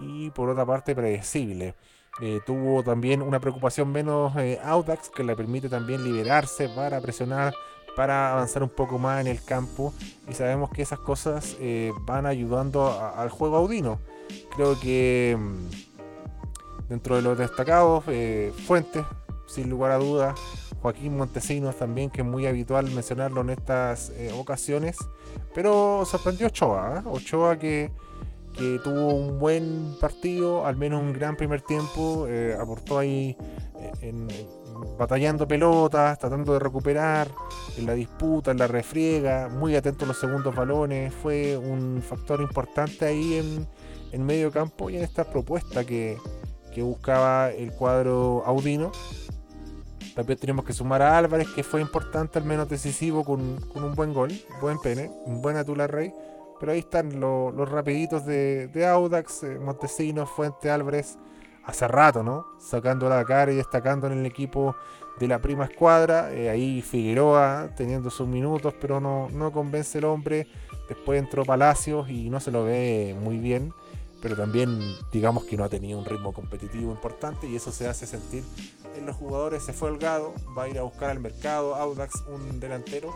y 0.00 0.30
por 0.30 0.48
otra 0.48 0.66
parte 0.66 0.94
predecible. 0.94 1.74
Eh, 2.20 2.40
tuvo 2.44 2.82
también 2.82 3.22
una 3.22 3.40
preocupación 3.40 3.90
menos 3.90 4.36
eh, 4.36 4.60
Audax 4.62 5.08
que 5.08 5.24
le 5.24 5.34
permite 5.34 5.70
también 5.70 6.04
liberarse 6.04 6.68
para 6.68 7.00
presionar, 7.00 7.54
para 7.96 8.32
avanzar 8.32 8.62
un 8.62 8.68
poco 8.68 8.98
más 8.98 9.22
en 9.22 9.28
el 9.28 9.42
campo 9.42 9.94
y 10.28 10.34
sabemos 10.34 10.70
que 10.70 10.82
esas 10.82 10.98
cosas 10.98 11.56
eh, 11.58 11.90
van 12.02 12.26
ayudando 12.26 12.92
al 13.16 13.30
juego 13.30 13.56
audino. 13.56 13.98
Creo 14.54 14.78
que 14.78 15.38
mm, 15.38 16.88
dentro 16.90 17.16
de 17.16 17.22
los 17.22 17.38
destacados, 17.38 18.04
Fuentes, 18.66 19.04
sin 19.46 19.70
lugar 19.70 19.92
a 19.92 19.96
dudas, 19.96 20.38
Joaquín 20.82 21.16
Montesinos 21.16 21.76
también, 21.76 22.10
que 22.10 22.22
es 22.22 22.26
muy 22.26 22.46
habitual 22.46 22.90
mencionarlo 22.90 23.40
en 23.42 23.50
estas 23.50 24.10
eh, 24.10 24.32
ocasiones, 24.36 24.96
pero 25.54 26.04
sorprendió 26.04 26.48
Ochoa, 26.48 26.98
¿ah? 26.98 27.02
Ochoa 27.06 27.58
que 27.58 27.90
que 28.56 28.78
tuvo 28.84 29.14
un 29.14 29.38
buen 29.38 29.94
partido, 29.98 30.66
al 30.66 30.76
menos 30.76 31.00
un 31.00 31.14
gran 31.14 31.36
primer 31.36 31.62
tiempo, 31.62 32.26
eh, 32.28 32.54
aportó 32.60 32.98
ahí 32.98 33.34
eh, 33.80 33.92
en- 34.02 34.28
batallando 34.98 35.48
pelotas, 35.48 36.18
tratando 36.18 36.52
de 36.52 36.58
recuperar 36.58 37.28
en 37.78 37.86
la 37.86 37.94
disputa, 37.94 38.50
en 38.50 38.58
la 38.58 38.66
refriega, 38.66 39.48
muy 39.48 39.74
atento 39.74 40.04
a 40.04 40.08
los 40.08 40.18
segundos 40.20 40.54
balones, 40.54 41.14
fue 41.14 41.56
un 41.56 42.02
factor 42.06 42.42
importante 42.42 43.06
ahí 43.06 43.36
en, 43.38 43.66
en 44.12 44.26
medio 44.26 44.50
campo 44.50 44.90
y 44.90 44.96
en 44.98 45.02
esta 45.02 45.24
propuesta 45.24 45.84
que, 45.84 46.18
que 46.74 46.82
buscaba 46.82 47.50
el 47.52 47.72
cuadro 47.72 48.42
Audino. 48.44 48.92
También 50.14 50.38
tenemos 50.38 50.64
que 50.64 50.72
sumar 50.72 51.00
a 51.02 51.16
Álvarez, 51.16 51.48
que 51.54 51.62
fue 51.62 51.80
importante, 51.80 52.38
al 52.38 52.44
menos 52.44 52.68
decisivo, 52.68 53.24
con, 53.24 53.56
con 53.72 53.82
un 53.84 53.94
buen 53.94 54.12
gol, 54.12 54.30
buen 54.60 54.78
pene, 54.78 55.10
un 55.24 55.40
buen 55.40 55.56
Atula 55.56 55.86
Rey. 55.86 56.12
Pero 56.60 56.72
ahí 56.72 56.80
están 56.80 57.18
lo- 57.18 57.50
los 57.50 57.68
rapiditos 57.70 58.24
de, 58.26 58.68
de 58.68 58.86
Audax, 58.86 59.42
eh, 59.44 59.58
Montesinos, 59.58 60.30
Fuente 60.30 60.70
Álvarez, 60.70 61.18
hace 61.64 61.88
rato, 61.88 62.22
¿no? 62.22 62.46
Sacando 62.58 63.08
la 63.08 63.24
cara 63.24 63.50
y 63.52 63.56
destacando 63.56 64.06
en 64.06 64.12
el 64.18 64.26
equipo 64.26 64.76
de 65.18 65.28
la 65.28 65.40
prima 65.40 65.64
escuadra. 65.64 66.32
Eh, 66.32 66.50
ahí 66.50 66.82
Figueroa 66.82 67.70
teniendo 67.76 68.10
sus 68.10 68.28
minutos, 68.28 68.74
pero 68.80 69.00
no, 69.00 69.28
no 69.30 69.50
convence 69.50 69.98
el 69.98 70.04
hombre. 70.04 70.46
Después 70.88 71.18
entró 71.20 71.44
Palacios 71.44 72.08
y 72.10 72.28
no 72.30 72.38
se 72.38 72.50
lo 72.52 72.64
ve 72.64 73.16
muy 73.18 73.38
bien. 73.38 73.72
Pero 74.22 74.36
también 74.36 74.80
digamos 75.10 75.44
que 75.44 75.56
no 75.56 75.64
ha 75.64 75.68
tenido 75.68 75.98
un 75.98 76.04
ritmo 76.04 76.32
competitivo 76.32 76.92
importante 76.92 77.48
y 77.48 77.56
eso 77.56 77.72
se 77.72 77.88
hace 77.88 78.06
sentir 78.06 78.44
en 78.96 79.04
los 79.04 79.16
jugadores. 79.16 79.64
Se 79.64 79.72
fue 79.72 79.90
holgado, 79.90 80.32
va 80.56 80.64
a 80.64 80.68
ir 80.68 80.78
a 80.78 80.82
buscar 80.82 81.10
al 81.10 81.20
mercado 81.20 81.74
Audax 81.74 82.22
un 82.28 82.60
delantero. 82.60 83.12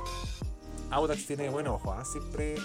Audax 0.91 1.27
tiene 1.27 1.49
buen 1.49 1.67
ojo, 1.69 1.93
¿ah? 1.93 2.05
siempre, 2.05 2.57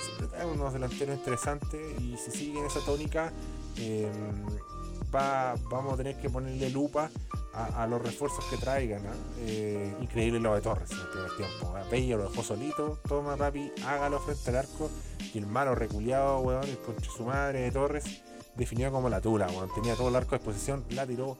siempre 0.00 0.28
trae 0.28 0.46
unos 0.46 0.72
delanteros 0.72 1.16
interesantes 1.16 2.00
y 2.00 2.16
si 2.16 2.30
sigue 2.30 2.58
en 2.58 2.66
esa 2.66 2.80
tónica 2.80 3.32
eh, 3.76 4.10
va, 5.14 5.54
vamos 5.70 5.94
a 5.94 5.96
tener 5.96 6.20
que 6.20 6.30
ponerle 6.30 6.70
lupa 6.70 7.10
a, 7.58 7.86
los 7.86 8.00
refuerzos 8.02 8.44
que 8.46 8.56
traigan. 8.56 9.06
¿ah? 9.06 9.14
Eh, 9.40 9.94
increíble 10.00 10.40
lo 10.40 10.54
de 10.54 10.60
Torres 10.60 10.90
en 10.90 10.98
el 10.98 11.06
primer 11.08 11.36
tiempo. 11.36 11.74
¿ah? 11.76 11.82
Bello 11.90 12.16
lo 12.18 12.28
dejó 12.28 12.42
solito, 12.42 12.98
toma 13.08 13.36
papi, 13.36 13.72
hágalo 13.86 14.20
frente 14.20 14.50
al 14.50 14.56
arco 14.56 14.90
y 15.32 15.38
el 15.38 15.46
malo 15.46 15.74
reculeado, 15.74 16.40
weón, 16.40 16.64
el 16.64 16.78
concha 16.78 17.10
su 17.10 17.24
madre 17.24 17.60
de 17.60 17.70
Torres 17.70 18.22
definió 18.56 18.90
como 18.90 19.08
la 19.08 19.20
tula, 19.20 19.46
weón. 19.48 19.72
tenía 19.74 19.94
todo 19.94 20.08
el 20.08 20.16
arco 20.16 20.30
de 20.30 20.36
exposición, 20.36 20.84
la 20.90 21.06
tiró 21.06 21.38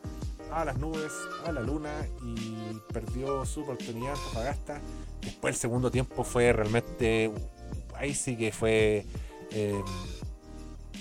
a 0.52 0.64
las 0.64 0.78
nubes, 0.78 1.12
a 1.46 1.52
la 1.52 1.60
luna 1.60 2.06
y 2.22 2.80
perdió 2.92 3.44
su 3.44 3.62
oportunidad 3.62 4.14
Antofagasta. 4.14 4.80
Después 5.20 5.54
el 5.54 5.60
segundo 5.60 5.90
tiempo 5.90 6.24
fue 6.24 6.52
realmente, 6.52 7.30
ahí 7.96 8.14
sí 8.14 8.36
que 8.36 8.52
fue 8.52 9.04
eh, 9.50 9.82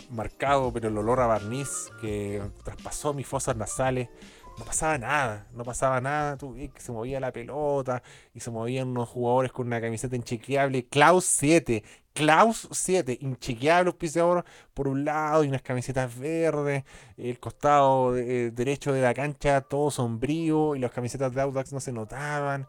marcado, 0.10 0.72
pero 0.72 0.90
el 0.90 0.98
olor 0.98 1.20
a 1.22 1.28
barniz 1.28 1.90
que 2.02 2.42
traspasó 2.64 3.14
mis 3.14 3.28
fosas 3.28 3.56
nasales. 3.56 4.10
No 4.58 4.66
pasaba 4.66 4.98
nada, 4.98 5.48
no 5.54 5.64
pasaba 5.64 6.02
nada. 6.02 6.36
Tú, 6.38 6.56
se 6.78 6.92
movía 6.92 7.20
la 7.20 7.32
pelota 7.32 8.02
y 8.34 8.40
se 8.40 8.50
movían 8.50 8.88
unos 8.88 9.08
jugadores 9.08 9.52
con 9.52 9.68
una 9.68 9.80
camiseta 9.80 10.16
inchequeable. 10.16 10.88
Klaus 10.88 11.26
7, 11.26 11.84
Klaus 12.14 12.68
7, 12.72 13.20
inchequeable 13.22 13.90
auspiciador 13.90 14.44
por 14.74 14.88
un 14.88 15.06
lado 15.06 15.44
y 15.44 15.50
unas 15.50 15.62
camisetas 15.62 16.18
verdes. 16.18 16.84
El 17.18 17.40
costado 17.40 18.18
eh, 18.18 18.50
derecho 18.50 18.94
de 18.94 19.02
la 19.02 19.14
cancha 19.14 19.62
todo 19.62 19.92
sombrío 19.92 20.76
y 20.76 20.80
las 20.80 20.92
camisetas 20.92 21.36
de 21.36 21.42
Audax 21.42 21.72
no 21.72 21.80
se 21.80 21.92
notaban. 21.92 22.68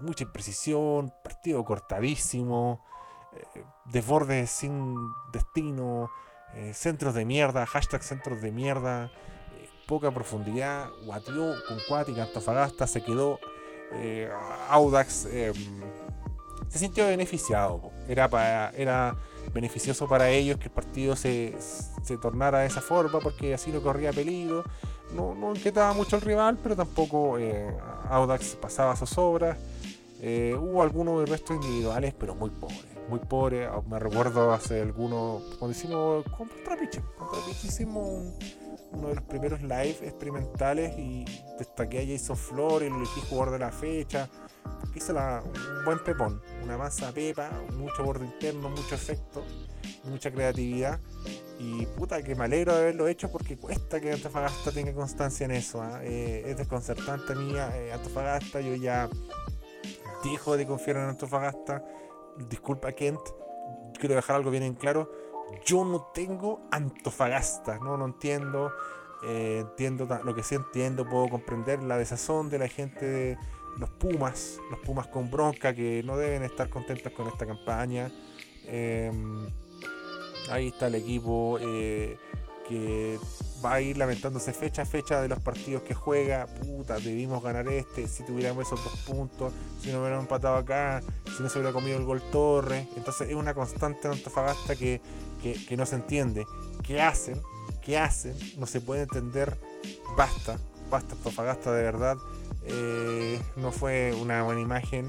Mucha 0.00 0.24
imprecisión, 0.24 1.12
partido 1.22 1.64
cortadísimo, 1.64 2.84
eh, 3.54 3.62
desbordes 3.86 4.50
sin 4.50 4.96
destino, 5.32 6.10
eh, 6.54 6.72
centros 6.74 7.14
de 7.14 7.24
mierda, 7.24 7.66
hashtag 7.66 8.02
centros 8.02 8.40
de 8.42 8.50
mierda, 8.50 9.12
poca 9.88 10.10
profundidad, 10.12 10.88
guateó 11.06 11.54
con 11.66 11.78
Cuática, 11.88 12.22
Antofagasta, 12.24 12.86
se 12.86 13.02
quedó 13.02 13.40
eh, 13.94 14.30
Audax. 14.68 15.26
eh, 15.30 15.52
se 16.68 16.78
sintió 16.78 17.06
beneficiado. 17.06 17.90
Era, 18.06 18.28
para, 18.28 18.70
era 18.76 19.16
beneficioso 19.54 20.06
para 20.06 20.28
ellos 20.28 20.58
que 20.58 20.64
el 20.66 20.70
partido 20.70 21.16
se, 21.16 21.56
se 22.04 22.18
tornara 22.18 22.58
de 22.58 22.66
esa 22.66 22.82
forma 22.82 23.18
porque 23.20 23.54
así 23.54 23.72
no 23.72 23.80
corría 23.80 24.12
peligro. 24.12 24.62
No, 25.14 25.34
no 25.34 25.54
inquietaba 25.54 25.94
mucho 25.94 26.16
al 26.16 26.22
rival, 26.22 26.58
pero 26.62 26.76
tampoco 26.76 27.38
eh, 27.38 27.74
Audax 28.10 28.56
pasaba 28.56 28.94
sus 28.94 29.16
obras. 29.16 29.56
Eh, 30.20 30.54
hubo 30.60 30.82
algunos 30.82 31.26
restos 31.26 31.56
individuales, 31.56 32.12
pero 32.18 32.34
muy 32.34 32.50
pobres. 32.50 32.84
Muy 33.08 33.20
pobres. 33.20 33.66
Ah, 33.72 33.80
Me 33.88 33.98
recuerdo 33.98 34.52
hace 34.52 34.82
algunos. 34.82 35.42
Cuando 35.58 35.74
hicimos. 35.74 36.24
Contra 36.36 36.76
Piche. 36.76 37.00
Contra 37.16 37.38
hicimos 37.50 38.04
un- 38.06 38.34
uno 38.92 39.08
de 39.08 39.14
los 39.16 39.24
primeros 39.24 39.60
live 39.62 39.98
experimentales 40.02 40.98
y 40.98 41.24
destaqué 41.58 42.00
a 42.00 42.06
Jason 42.06 42.36
Flores, 42.36 42.90
lo 42.90 42.96
elegí 42.96 43.20
jugador 43.28 43.52
de 43.52 43.58
la 43.58 43.70
fecha. 43.72 44.28
La- 45.12 45.42
un 45.44 45.84
buen 45.84 46.02
pepón. 46.02 46.42
Una 46.64 46.76
masa 46.76 47.12
pepa, 47.12 47.50
mucho 47.74 48.02
borde 48.02 48.24
interno, 48.24 48.68
mucho 48.68 48.96
efecto, 48.96 49.44
mucha 50.04 50.30
creatividad. 50.30 50.98
Y 51.60 51.86
puta, 51.86 52.20
que 52.22 52.34
me 52.34 52.44
alegro 52.44 52.74
de 52.74 52.80
haberlo 52.80 53.06
hecho 53.06 53.30
porque 53.30 53.56
cuesta 53.56 54.00
que 54.00 54.12
Antofagasta 54.12 54.72
tenga 54.72 54.92
constancia 54.92 55.44
en 55.44 55.52
eso. 55.52 55.80
¿ah? 55.80 56.00
Eh, 56.02 56.42
es 56.46 56.56
desconcertante 56.56 57.32
a 57.32 57.36
mí, 57.36 57.54
eh, 57.56 57.92
Antofagasta. 57.92 58.60
Yo 58.60 58.74
ya 58.74 59.08
dejo 60.24 60.56
de 60.56 60.66
confiar 60.66 60.96
en 60.96 61.04
Antofagasta. 61.04 61.84
Disculpa, 62.48 62.92
Kent. 62.92 63.20
Quiero 63.98 64.16
dejar 64.16 64.36
algo 64.36 64.50
bien 64.50 64.64
en 64.64 64.74
claro. 64.74 65.10
Yo 65.64 65.84
no 65.84 66.10
tengo 66.14 66.60
Antofagasta. 66.70 67.78
No, 67.78 67.96
no 67.96 68.06
entiendo. 68.06 68.72
Eh, 69.24 69.58
entiendo 69.60 70.06
lo 70.24 70.34
que 70.34 70.42
sí 70.42 70.54
entiendo. 70.54 71.08
Puedo 71.08 71.28
comprender 71.28 71.82
la 71.82 71.96
desazón 71.96 72.50
de 72.50 72.58
la 72.58 72.68
gente 72.68 73.04
de 73.04 73.38
los 73.78 73.90
Pumas. 73.90 74.58
Los 74.70 74.80
Pumas 74.80 75.06
con 75.08 75.30
bronca 75.30 75.74
que 75.74 76.02
no 76.04 76.16
deben 76.16 76.42
estar 76.42 76.68
contentos 76.68 77.12
con 77.12 77.26
esta 77.28 77.46
campaña. 77.46 78.10
Eh, 78.66 79.10
ahí 80.50 80.68
está 80.68 80.88
el 80.88 80.96
equipo 80.96 81.58
eh, 81.60 82.18
que 82.68 83.18
va 83.64 83.74
a 83.74 83.80
ir 83.80 83.96
lamentándose 83.96 84.52
fecha 84.52 84.82
a 84.82 84.86
fecha 84.86 85.20
de 85.20 85.28
los 85.28 85.40
partidos 85.40 85.82
que 85.82 85.94
juega. 85.94 86.46
Puta, 86.46 86.98
debimos 86.98 87.42
ganar 87.42 87.68
este. 87.68 88.08
Si 88.08 88.24
tuviéramos 88.24 88.66
esos 88.66 88.82
dos 88.82 88.98
puntos, 89.00 89.52
si 89.80 89.90
no 89.90 90.00
hubiéramos 90.00 90.24
empatado 90.24 90.56
acá, 90.56 91.02
si 91.36 91.42
no 91.42 91.48
se 91.48 91.58
hubiera 91.58 91.72
comido 91.72 91.98
el 91.98 92.04
gol 92.04 92.22
Torres. 92.30 92.86
Entonces 92.96 93.28
es 93.28 93.34
una 93.34 93.54
constante 93.54 94.08
Antofagasta 94.08 94.76
que, 94.76 95.00
que, 95.42 95.76
no 95.76 95.86
se 95.86 95.96
entiende. 95.96 96.46
¿Qué 96.82 97.00
hacen? 97.00 97.40
¿Qué 97.82 97.98
hacen? 97.98 98.34
No 98.56 98.66
se 98.66 98.80
puede 98.80 99.02
entender. 99.02 99.56
Basta. 100.16 100.58
basta 100.90 101.14
Antofagasta 101.14 101.72
de 101.72 101.82
verdad. 101.82 102.16
Eh, 102.64 103.40
no 103.56 103.72
fue 103.72 104.14
una 104.20 104.42
buena 104.42 104.60
imagen 104.60 105.08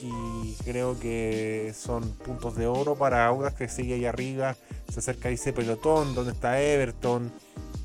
y 0.00 0.54
creo 0.64 0.98
que 0.98 1.72
son 1.76 2.10
puntos 2.12 2.56
de 2.56 2.66
oro 2.66 2.94
para 2.94 3.26
Audas 3.26 3.54
que 3.54 3.68
sigue 3.68 3.94
ahí 3.94 4.04
arriba, 4.04 4.56
se 4.90 5.00
acerca 5.00 5.28
ese 5.28 5.52
pelotón, 5.52 6.14
donde 6.14 6.32
está 6.32 6.60
Everton, 6.60 7.30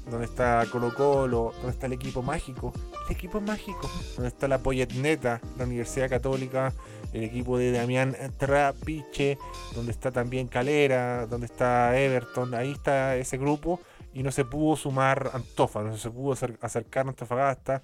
donde 0.09 0.25
está 0.25 0.65
Colo 0.71 0.93
Colo, 0.93 1.53
donde 1.57 1.71
está 1.71 1.85
el 1.87 1.93
equipo 1.93 2.21
mágico, 2.21 2.73
el 3.07 3.15
equipo 3.15 3.41
mágico, 3.41 3.89
donde 4.15 4.29
está 4.29 4.47
la 4.47 4.59
Neta, 4.95 5.41
la 5.57 5.65
Universidad 5.65 6.09
Católica, 6.09 6.73
el 7.13 7.23
equipo 7.23 7.57
de 7.57 7.71
Damián 7.71 8.15
Trapiche, 8.37 9.37
donde 9.75 9.91
está 9.91 10.11
también 10.11 10.47
Calera, 10.47 11.25
donde 11.25 11.45
está 11.45 11.97
Everton, 11.97 12.53
ahí 12.53 12.71
está 12.71 13.15
ese 13.15 13.37
grupo 13.37 13.79
y 14.13 14.23
no 14.23 14.31
se 14.31 14.45
pudo 14.45 14.75
sumar 14.75 15.31
Antofa, 15.33 15.83
no 15.83 15.95
se 15.97 16.09
pudo 16.09 16.33
acercar 16.61 17.05
a 17.05 17.09
Antofagasta. 17.09 17.81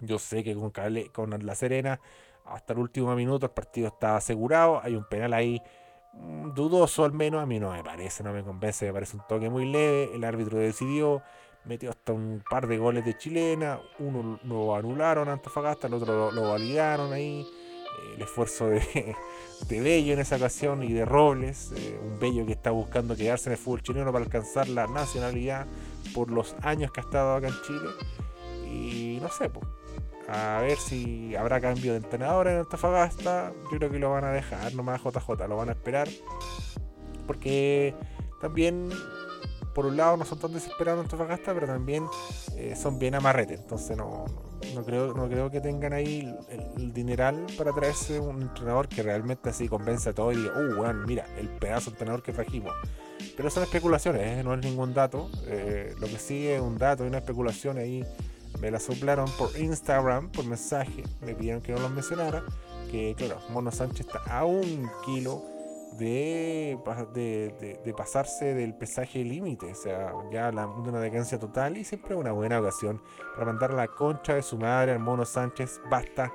Yo 0.00 0.18
sé 0.18 0.44
que 0.44 0.54
con, 1.12 1.46
La 1.46 1.54
Serena 1.54 2.00
hasta 2.44 2.72
el 2.72 2.78
último 2.78 3.14
minuto 3.14 3.46
el 3.46 3.52
partido 3.52 3.88
estaba 3.88 4.16
asegurado, 4.16 4.80
hay 4.82 4.94
un 4.94 5.04
penal 5.04 5.34
ahí 5.34 5.60
dudoso 6.12 7.04
al 7.04 7.12
menos, 7.12 7.42
a 7.42 7.46
mí 7.46 7.58
no 7.60 7.72
me 7.72 7.84
parece, 7.84 8.22
no 8.22 8.32
me 8.32 8.42
convence, 8.42 8.86
me 8.86 8.92
parece 8.92 9.16
un 9.16 9.22
toque 9.28 9.48
muy 9.48 9.66
leve, 9.66 10.10
el 10.14 10.24
árbitro 10.24 10.58
decidió, 10.58 11.22
metió 11.64 11.90
hasta 11.90 12.12
un 12.12 12.42
par 12.48 12.66
de 12.66 12.78
goles 12.78 13.04
de 13.04 13.16
chilena, 13.16 13.80
uno 13.98 14.40
lo 14.44 14.74
anularon 14.74 15.28
a 15.28 15.32
Antofagasta, 15.32 15.86
el 15.86 15.94
otro 15.94 16.32
lo 16.32 16.50
validaron 16.50 17.12
ahí 17.12 17.46
el 18.14 18.22
esfuerzo 18.22 18.68
de, 18.68 19.16
Bello 19.68 20.12
en 20.12 20.20
esa 20.20 20.36
ocasión 20.36 20.82
y 20.82 20.92
de 20.92 21.04
Robles, 21.04 21.72
eh, 21.76 21.98
un 22.02 22.18
Bello 22.18 22.46
que 22.46 22.52
está 22.52 22.70
buscando 22.70 23.16
quedarse 23.16 23.48
en 23.48 23.52
el 23.52 23.58
fútbol 23.58 23.82
chileno 23.82 24.12
para 24.12 24.24
alcanzar 24.24 24.68
la 24.68 24.86
nacionalidad 24.86 25.66
por 26.14 26.30
los 26.30 26.54
años 26.62 26.92
que 26.92 27.00
ha 27.00 27.04
estado 27.04 27.34
acá 27.34 27.48
en 27.48 27.54
Chile. 27.66 27.88
Y 28.66 29.18
no 29.20 29.28
sé, 29.30 29.48
pues, 29.48 29.66
a 30.28 30.60
ver 30.60 30.76
si 30.78 31.34
habrá 31.36 31.60
cambio 31.60 31.92
de 31.92 31.98
entrenador 31.98 32.48
en 32.48 32.58
Antofagasta. 32.58 33.52
Yo 33.72 33.78
creo 33.78 33.90
que 33.90 33.98
lo 33.98 34.10
van 34.10 34.24
a 34.24 34.30
dejar 34.30 34.74
nomás 34.74 35.02
JJ, 35.02 35.48
lo 35.48 35.56
van 35.56 35.70
a 35.70 35.72
esperar. 35.72 36.08
Porque 37.26 37.94
también 38.40 38.90
por 39.74 39.86
un 39.86 39.96
lado 39.96 40.16
no 40.16 40.24
son 40.24 40.38
tan 40.38 40.52
desesperados 40.52 40.98
en 40.98 41.04
Antofagasta, 41.04 41.54
pero 41.54 41.66
también 41.66 42.04
eh, 42.56 42.74
son 42.76 42.98
bien 42.98 43.14
amarrete. 43.14 43.54
Entonces 43.54 43.96
no, 43.96 44.24
no, 44.74 44.84
creo, 44.84 45.14
no 45.14 45.28
creo 45.28 45.50
que 45.50 45.60
tengan 45.60 45.92
ahí 45.92 46.34
el, 46.76 46.92
dineral 46.92 47.46
para 47.56 47.72
traerse 47.72 48.18
un 48.18 48.42
entrenador 48.42 48.88
que 48.88 49.02
realmente 49.02 49.50
así 49.50 49.68
convence 49.68 50.10
a 50.10 50.12
todos 50.12 50.34
y 50.34 50.38
diga, 50.38 50.52
uh, 50.58 50.76
bueno, 50.76 51.06
mira, 51.06 51.26
el 51.38 51.48
pedazo 51.48 51.90
de 51.90 51.94
entrenador 51.94 52.22
que 52.22 52.32
trajimos. 52.32 52.74
Pero 53.36 53.50
son 53.50 53.62
especulaciones, 53.62 54.38
¿eh? 54.38 54.42
no 54.42 54.54
es 54.54 54.60
ningún 54.64 54.94
dato. 54.94 55.30
Eh, 55.46 55.94
lo 55.98 56.06
que 56.06 56.18
sí 56.18 56.48
es 56.48 56.60
un 56.60 56.76
dato 56.76 57.04
y 57.04 57.08
una 57.08 57.18
especulación 57.18 57.78
ahí. 57.78 58.04
Me 58.60 58.70
la 58.70 58.80
soplaron 58.80 59.30
por 59.38 59.56
Instagram, 59.56 60.30
por 60.30 60.44
mensaje. 60.44 61.04
Me 61.20 61.34
pidieron 61.34 61.62
que 61.62 61.72
no 61.72 61.80
lo 61.80 61.88
mencionara. 61.88 62.42
Que 62.90 63.14
claro, 63.16 63.38
Mono 63.50 63.70
Sánchez 63.70 64.06
está 64.06 64.20
a 64.30 64.44
un 64.44 64.90
kilo 65.04 65.42
de, 65.98 66.78
de, 67.84 67.94
pasarse 67.94 68.54
del 68.54 68.74
pesaje 68.74 69.24
límite, 69.24 69.72
o 69.72 69.74
sea, 69.74 70.12
ya 70.30 70.52
la, 70.52 70.66
una 70.66 71.00
decadencia 71.00 71.38
total 71.38 71.76
y 71.76 71.84
siempre 71.84 72.14
una 72.14 72.32
buena 72.32 72.60
ocasión 72.60 73.02
para 73.34 73.46
mandar 73.46 73.72
la 73.74 73.88
concha 73.88 74.34
de 74.34 74.42
su 74.42 74.58
madre 74.58 74.92
al 74.92 75.00
mono 75.00 75.24
Sánchez, 75.24 75.80
basta 75.90 76.32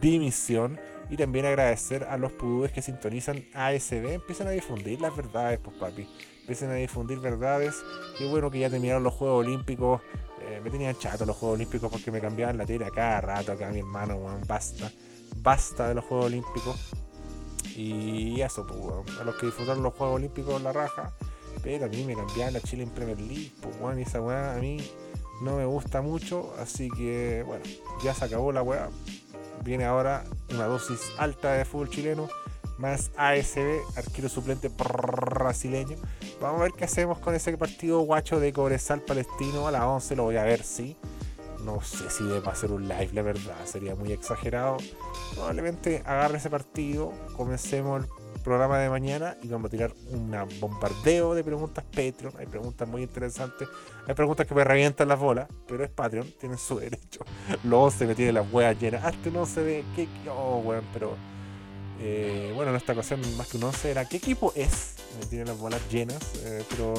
dimisión 0.00 0.78
y 1.08 1.16
también 1.16 1.46
agradecer 1.46 2.04
a 2.04 2.16
los 2.16 2.32
pudúes 2.32 2.72
que 2.72 2.82
sintonizan 2.82 3.44
ASB, 3.54 4.12
empiezan 4.12 4.48
a 4.48 4.50
difundir 4.50 5.00
las 5.00 5.16
verdades, 5.16 5.58
pues 5.58 5.76
papi, 5.76 6.08
empiezan 6.40 6.70
a 6.70 6.74
difundir 6.74 7.18
verdades, 7.20 7.82
qué 8.18 8.28
bueno 8.28 8.50
que 8.50 8.60
ya 8.60 8.70
terminaron 8.70 9.02
los 9.02 9.14
Juegos 9.14 9.46
Olímpicos, 9.46 10.00
eh, 10.40 10.60
me 10.62 10.70
tenían 10.70 10.96
chato 10.96 11.24
los 11.26 11.36
Juegos 11.36 11.56
Olímpicos 11.56 11.90
porque 11.90 12.10
me 12.10 12.20
cambiaban 12.20 12.58
la 12.58 12.66
tela 12.66 12.90
cada 12.90 13.20
rato 13.20 13.52
acá 13.52 13.70
mi 13.70 13.80
hermano, 13.80 14.18
basta, 14.46 14.90
basta 15.36 15.88
de 15.88 15.94
los 15.94 16.04
Juegos 16.04 16.26
Olímpicos 16.26 16.76
y 17.76 18.40
eso, 18.40 18.66
pues, 18.66 19.18
a 19.18 19.24
los 19.24 19.36
que 19.36 19.46
disfrutaron 19.46 19.82
los 19.82 19.94
Juegos 19.94 20.16
Olímpicos 20.16 20.60
la 20.62 20.72
raja. 20.72 21.12
Pero 21.62 21.86
a 21.86 21.88
mí 21.88 22.04
me 22.04 22.14
cambiaron 22.14 22.54
la 22.54 22.60
Chile 22.60 22.82
en 22.82 22.90
Premier 22.90 23.20
League, 23.20 23.52
pues, 23.60 23.98
y 23.98 24.02
esa 24.02 24.20
weá 24.20 24.54
a 24.54 24.58
mí 24.58 24.78
no 25.42 25.56
me 25.56 25.64
gusta 25.64 26.00
mucho. 26.00 26.54
Así 26.58 26.88
que, 26.90 27.42
bueno, 27.46 27.64
ya 28.02 28.14
se 28.14 28.24
acabó 28.24 28.52
la 28.52 28.62
weá. 28.62 28.88
Viene 29.62 29.84
ahora 29.84 30.24
una 30.50 30.66
dosis 30.66 31.00
alta 31.18 31.52
de 31.52 31.64
fútbol 31.64 31.90
chileno, 31.90 32.28
más 32.78 33.10
ASB, 33.16 33.80
arquero 33.96 34.28
suplente 34.28 34.68
brasileño. 34.68 35.96
Vamos 36.40 36.60
a 36.60 36.64
ver 36.64 36.72
qué 36.72 36.84
hacemos 36.84 37.18
con 37.18 37.34
ese 37.34 37.56
partido 37.56 38.00
guacho 38.00 38.40
de 38.40 38.52
Cobresal 38.52 39.02
Palestino 39.02 39.66
a 39.66 39.70
las 39.70 39.82
11. 39.82 40.16
Lo 40.16 40.24
voy 40.24 40.36
a 40.36 40.44
ver, 40.44 40.62
sí. 40.62 40.96
No 41.64 41.82
sé 41.82 42.08
si 42.10 42.24
debe 42.24 42.48
hacer 42.48 42.72
un 42.72 42.88
live, 42.88 43.10
la 43.12 43.22
verdad, 43.22 43.56
sería 43.64 43.94
muy 43.94 44.12
exagerado. 44.12 44.78
Probablemente 45.34 46.02
agarre 46.06 46.38
ese 46.38 46.48
partido, 46.48 47.12
comencemos 47.36 48.02
el 48.02 48.40
programa 48.42 48.78
de 48.78 48.88
mañana 48.88 49.36
y 49.42 49.48
vamos 49.48 49.66
a 49.66 49.70
tirar 49.70 49.92
un 50.10 50.34
bombardeo 50.58 51.34
de 51.34 51.44
preguntas 51.44 51.84
Patreon. 51.84 52.32
Hay 52.38 52.46
preguntas 52.46 52.88
muy 52.88 53.02
interesantes, 53.02 53.68
hay 54.06 54.14
preguntas 54.14 54.46
que 54.46 54.54
me 54.54 54.64
revientan 54.64 55.08
las 55.08 55.18
bolas, 55.18 55.48
pero 55.66 55.84
es 55.84 55.90
Patreon, 55.90 56.32
tienen 56.38 56.56
su 56.56 56.78
derecho. 56.78 57.24
Los 57.64 57.92
se 57.92 58.06
me 58.06 58.14
tiene 58.14 58.32
las 58.32 58.50
huevas 58.50 58.78
llenas. 58.80 59.04
Hasta 59.04 59.28
no 59.28 59.44
se 59.44 59.62
ve 59.62 59.84
qué. 59.94 60.08
Oh, 60.30 60.62
weón, 60.64 60.84
pero. 60.94 61.14
Eh, 62.00 62.52
bueno, 62.54 62.70
en 62.70 62.76
esta 62.76 62.92
ocasión, 62.92 63.20
más 63.36 63.48
que 63.48 63.58
un 63.58 63.64
11 63.64 63.90
era 63.90 64.08
qué 64.08 64.16
equipo 64.16 64.52
es. 64.56 64.94
Me 65.18 65.26
tiene 65.26 65.44
las 65.44 65.58
bolas 65.58 65.80
llenas, 65.90 66.22
eh, 66.44 66.64
pero 66.70 66.94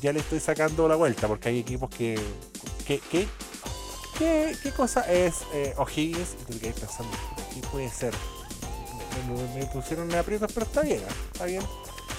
ya 0.00 0.12
le 0.12 0.20
estoy 0.20 0.40
sacando 0.40 0.88
la 0.88 0.96
vuelta 0.96 1.28
porque 1.28 1.50
hay 1.50 1.58
equipos 1.58 1.90
que. 1.90 2.18
que, 2.86 3.00
que 3.00 3.26
¿Qué, 4.18 4.72
cosa 4.76 5.02
es 5.02 5.42
eh, 5.54 5.74
O'Higgins? 5.76 6.36
Y 6.48 6.54
te 6.54 6.72
pensando, 6.72 7.16
¿qué 7.54 7.60
puede 7.68 7.88
ser? 7.88 8.12
Me, 9.54 9.64
pusieron 9.66 10.10
en 10.10 10.18
aprietos, 10.18 10.50
pero 10.52 10.66
está 10.66 10.82
bien, 10.82 10.98
¿eh? 10.98 11.12
está 11.32 11.44
bien. 11.44 11.62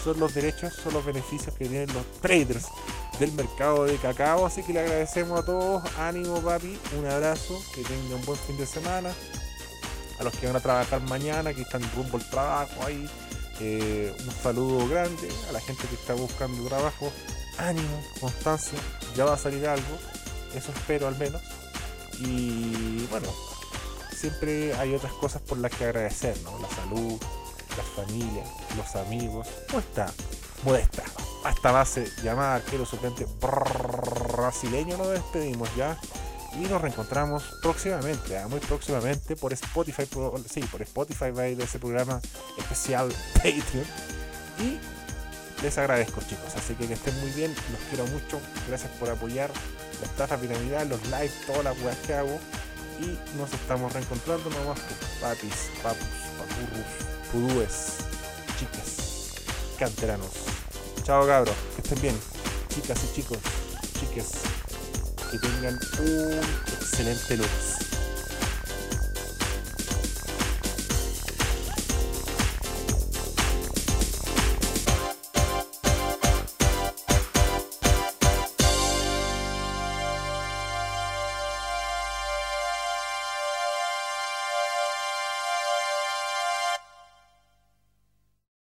Son 0.04 0.18
los 0.18 0.34
derechos, 0.34 0.74
son 0.82 0.94
los 0.94 1.06
beneficios 1.06 1.54
que 1.56 1.68
tienen 1.68 1.94
los 1.94 2.06
traders 2.22 2.68
del 3.20 3.34
mercado 3.34 3.84
de 3.84 3.98
cacao. 3.98 4.46
Así 4.46 4.64
que 4.64 4.72
le 4.72 4.80
agradecemos 4.80 5.40
a 5.42 5.46
todos. 5.46 5.84
Ánimo, 5.98 6.42
papi. 6.42 6.78
Un 6.98 7.06
abrazo. 7.06 7.62
Que 7.76 7.84
tengan 7.84 8.14
un 8.14 8.26
buen 8.26 8.40
fin 8.40 8.58
de 8.58 8.66
semana. 8.66 9.12
A 10.20 10.24
los 10.24 10.36
que 10.36 10.48
van 10.48 10.56
a 10.56 10.60
trabajar 10.60 11.02
mañana, 11.02 11.54
que 11.54 11.62
están 11.62 11.82
rumbo 11.96 12.18
al 12.18 12.30
trabajo 12.30 12.86
ahí. 12.86 13.10
Eh, 13.62 14.14
un 14.18 14.32
saludo 14.44 14.88
grande 14.88 15.30
a 15.50 15.52
la 15.52 15.60
gente 15.60 15.88
que 15.88 15.96
está 15.96 16.14
buscando 16.14 16.68
trabajo. 16.68 17.12
Ánimo, 17.58 18.04
constancia. 18.20 18.80
Ya 19.16 19.26
va 19.26 19.34
a 19.34 19.38
salir 19.38 19.68
algo. 19.68 19.98
Eso 20.54 20.72
espero 20.72 21.08
al 21.08 21.18
menos. 21.18 21.42
Y 22.20 23.06
bueno, 23.08 23.28
siempre 24.16 24.74
hay 24.76 24.94
otras 24.94 25.14
cosas 25.14 25.42
por 25.42 25.58
las 25.58 25.72
que 25.72 25.86
agradecer, 25.86 26.38
¿no? 26.44 26.60
La 26.60 26.70
salud, 26.70 27.20
la 27.78 28.04
familia, 28.04 28.44
los 28.76 28.96
amigos. 28.96 29.48
está 29.78 30.12
modesta. 30.64 31.04
Hasta 31.46 31.72
base 31.72 32.12
llamada 32.22 32.56
arquero 32.56 32.86
suplente 32.86 33.26
brasileño 34.36 34.98
nos 34.98 35.10
despedimos 35.10 35.74
ya. 35.76 35.98
Y 36.54 36.68
nos 36.68 36.82
reencontramos 36.82 37.44
próximamente, 37.62 38.38
¿ah? 38.38 38.48
muy 38.48 38.60
próximamente 38.60 39.36
por 39.36 39.54
Spotify, 39.54 40.06
por, 40.06 40.40
sí, 40.50 40.62
por 40.62 40.82
Spotify 40.82 41.32
va 41.32 41.44
a 41.44 41.50
ir 41.50 41.62
ese 41.62 41.80
programa 41.80 42.20
especial 42.58 43.14
Patreon. 43.36 43.86
Y 44.60 44.80
les 45.64 45.78
agradezco 45.78 46.22
chicos, 46.22 46.56
así 46.56 46.74
que 46.74 46.88
que 46.88 46.94
estén 46.94 47.18
muy 47.20 47.30
bien, 47.32 47.54
los 47.72 47.82
quiero 47.90 48.06
mucho, 48.08 48.40
gracias 48.68 48.92
por 49.00 49.10
apoyar 49.10 49.52
las 50.02 50.10
tazas 50.16 50.42
Navidad, 50.42 50.88
los 50.88 51.04
lives, 51.06 51.34
todas 51.46 51.64
las 51.64 51.80
weas 51.82 51.98
que 51.98 52.14
hago. 52.14 52.40
Y 53.00 53.18
nos 53.38 53.54
estamos 53.54 53.94
reencontrando 53.94 54.50
nomás 54.50 54.80
papis, 55.22 55.72
papus, 55.82 56.06
papurrus, 56.38 57.32
pudúes, 57.32 57.98
chicas, 58.60 59.34
canteranos. 59.78 60.32
Chao 61.04 61.26
cabros, 61.26 61.56
que 61.76 61.82
estén 61.82 62.02
bien. 62.02 62.20
Chicas 62.68 63.00
y 63.06 63.16
chicos, 63.16 63.38
chiques, 64.00 64.32
que 65.30 65.38
tengan 65.38 65.78
un 66.00 66.40
excelente 66.82 67.38
lunes. 67.38 67.89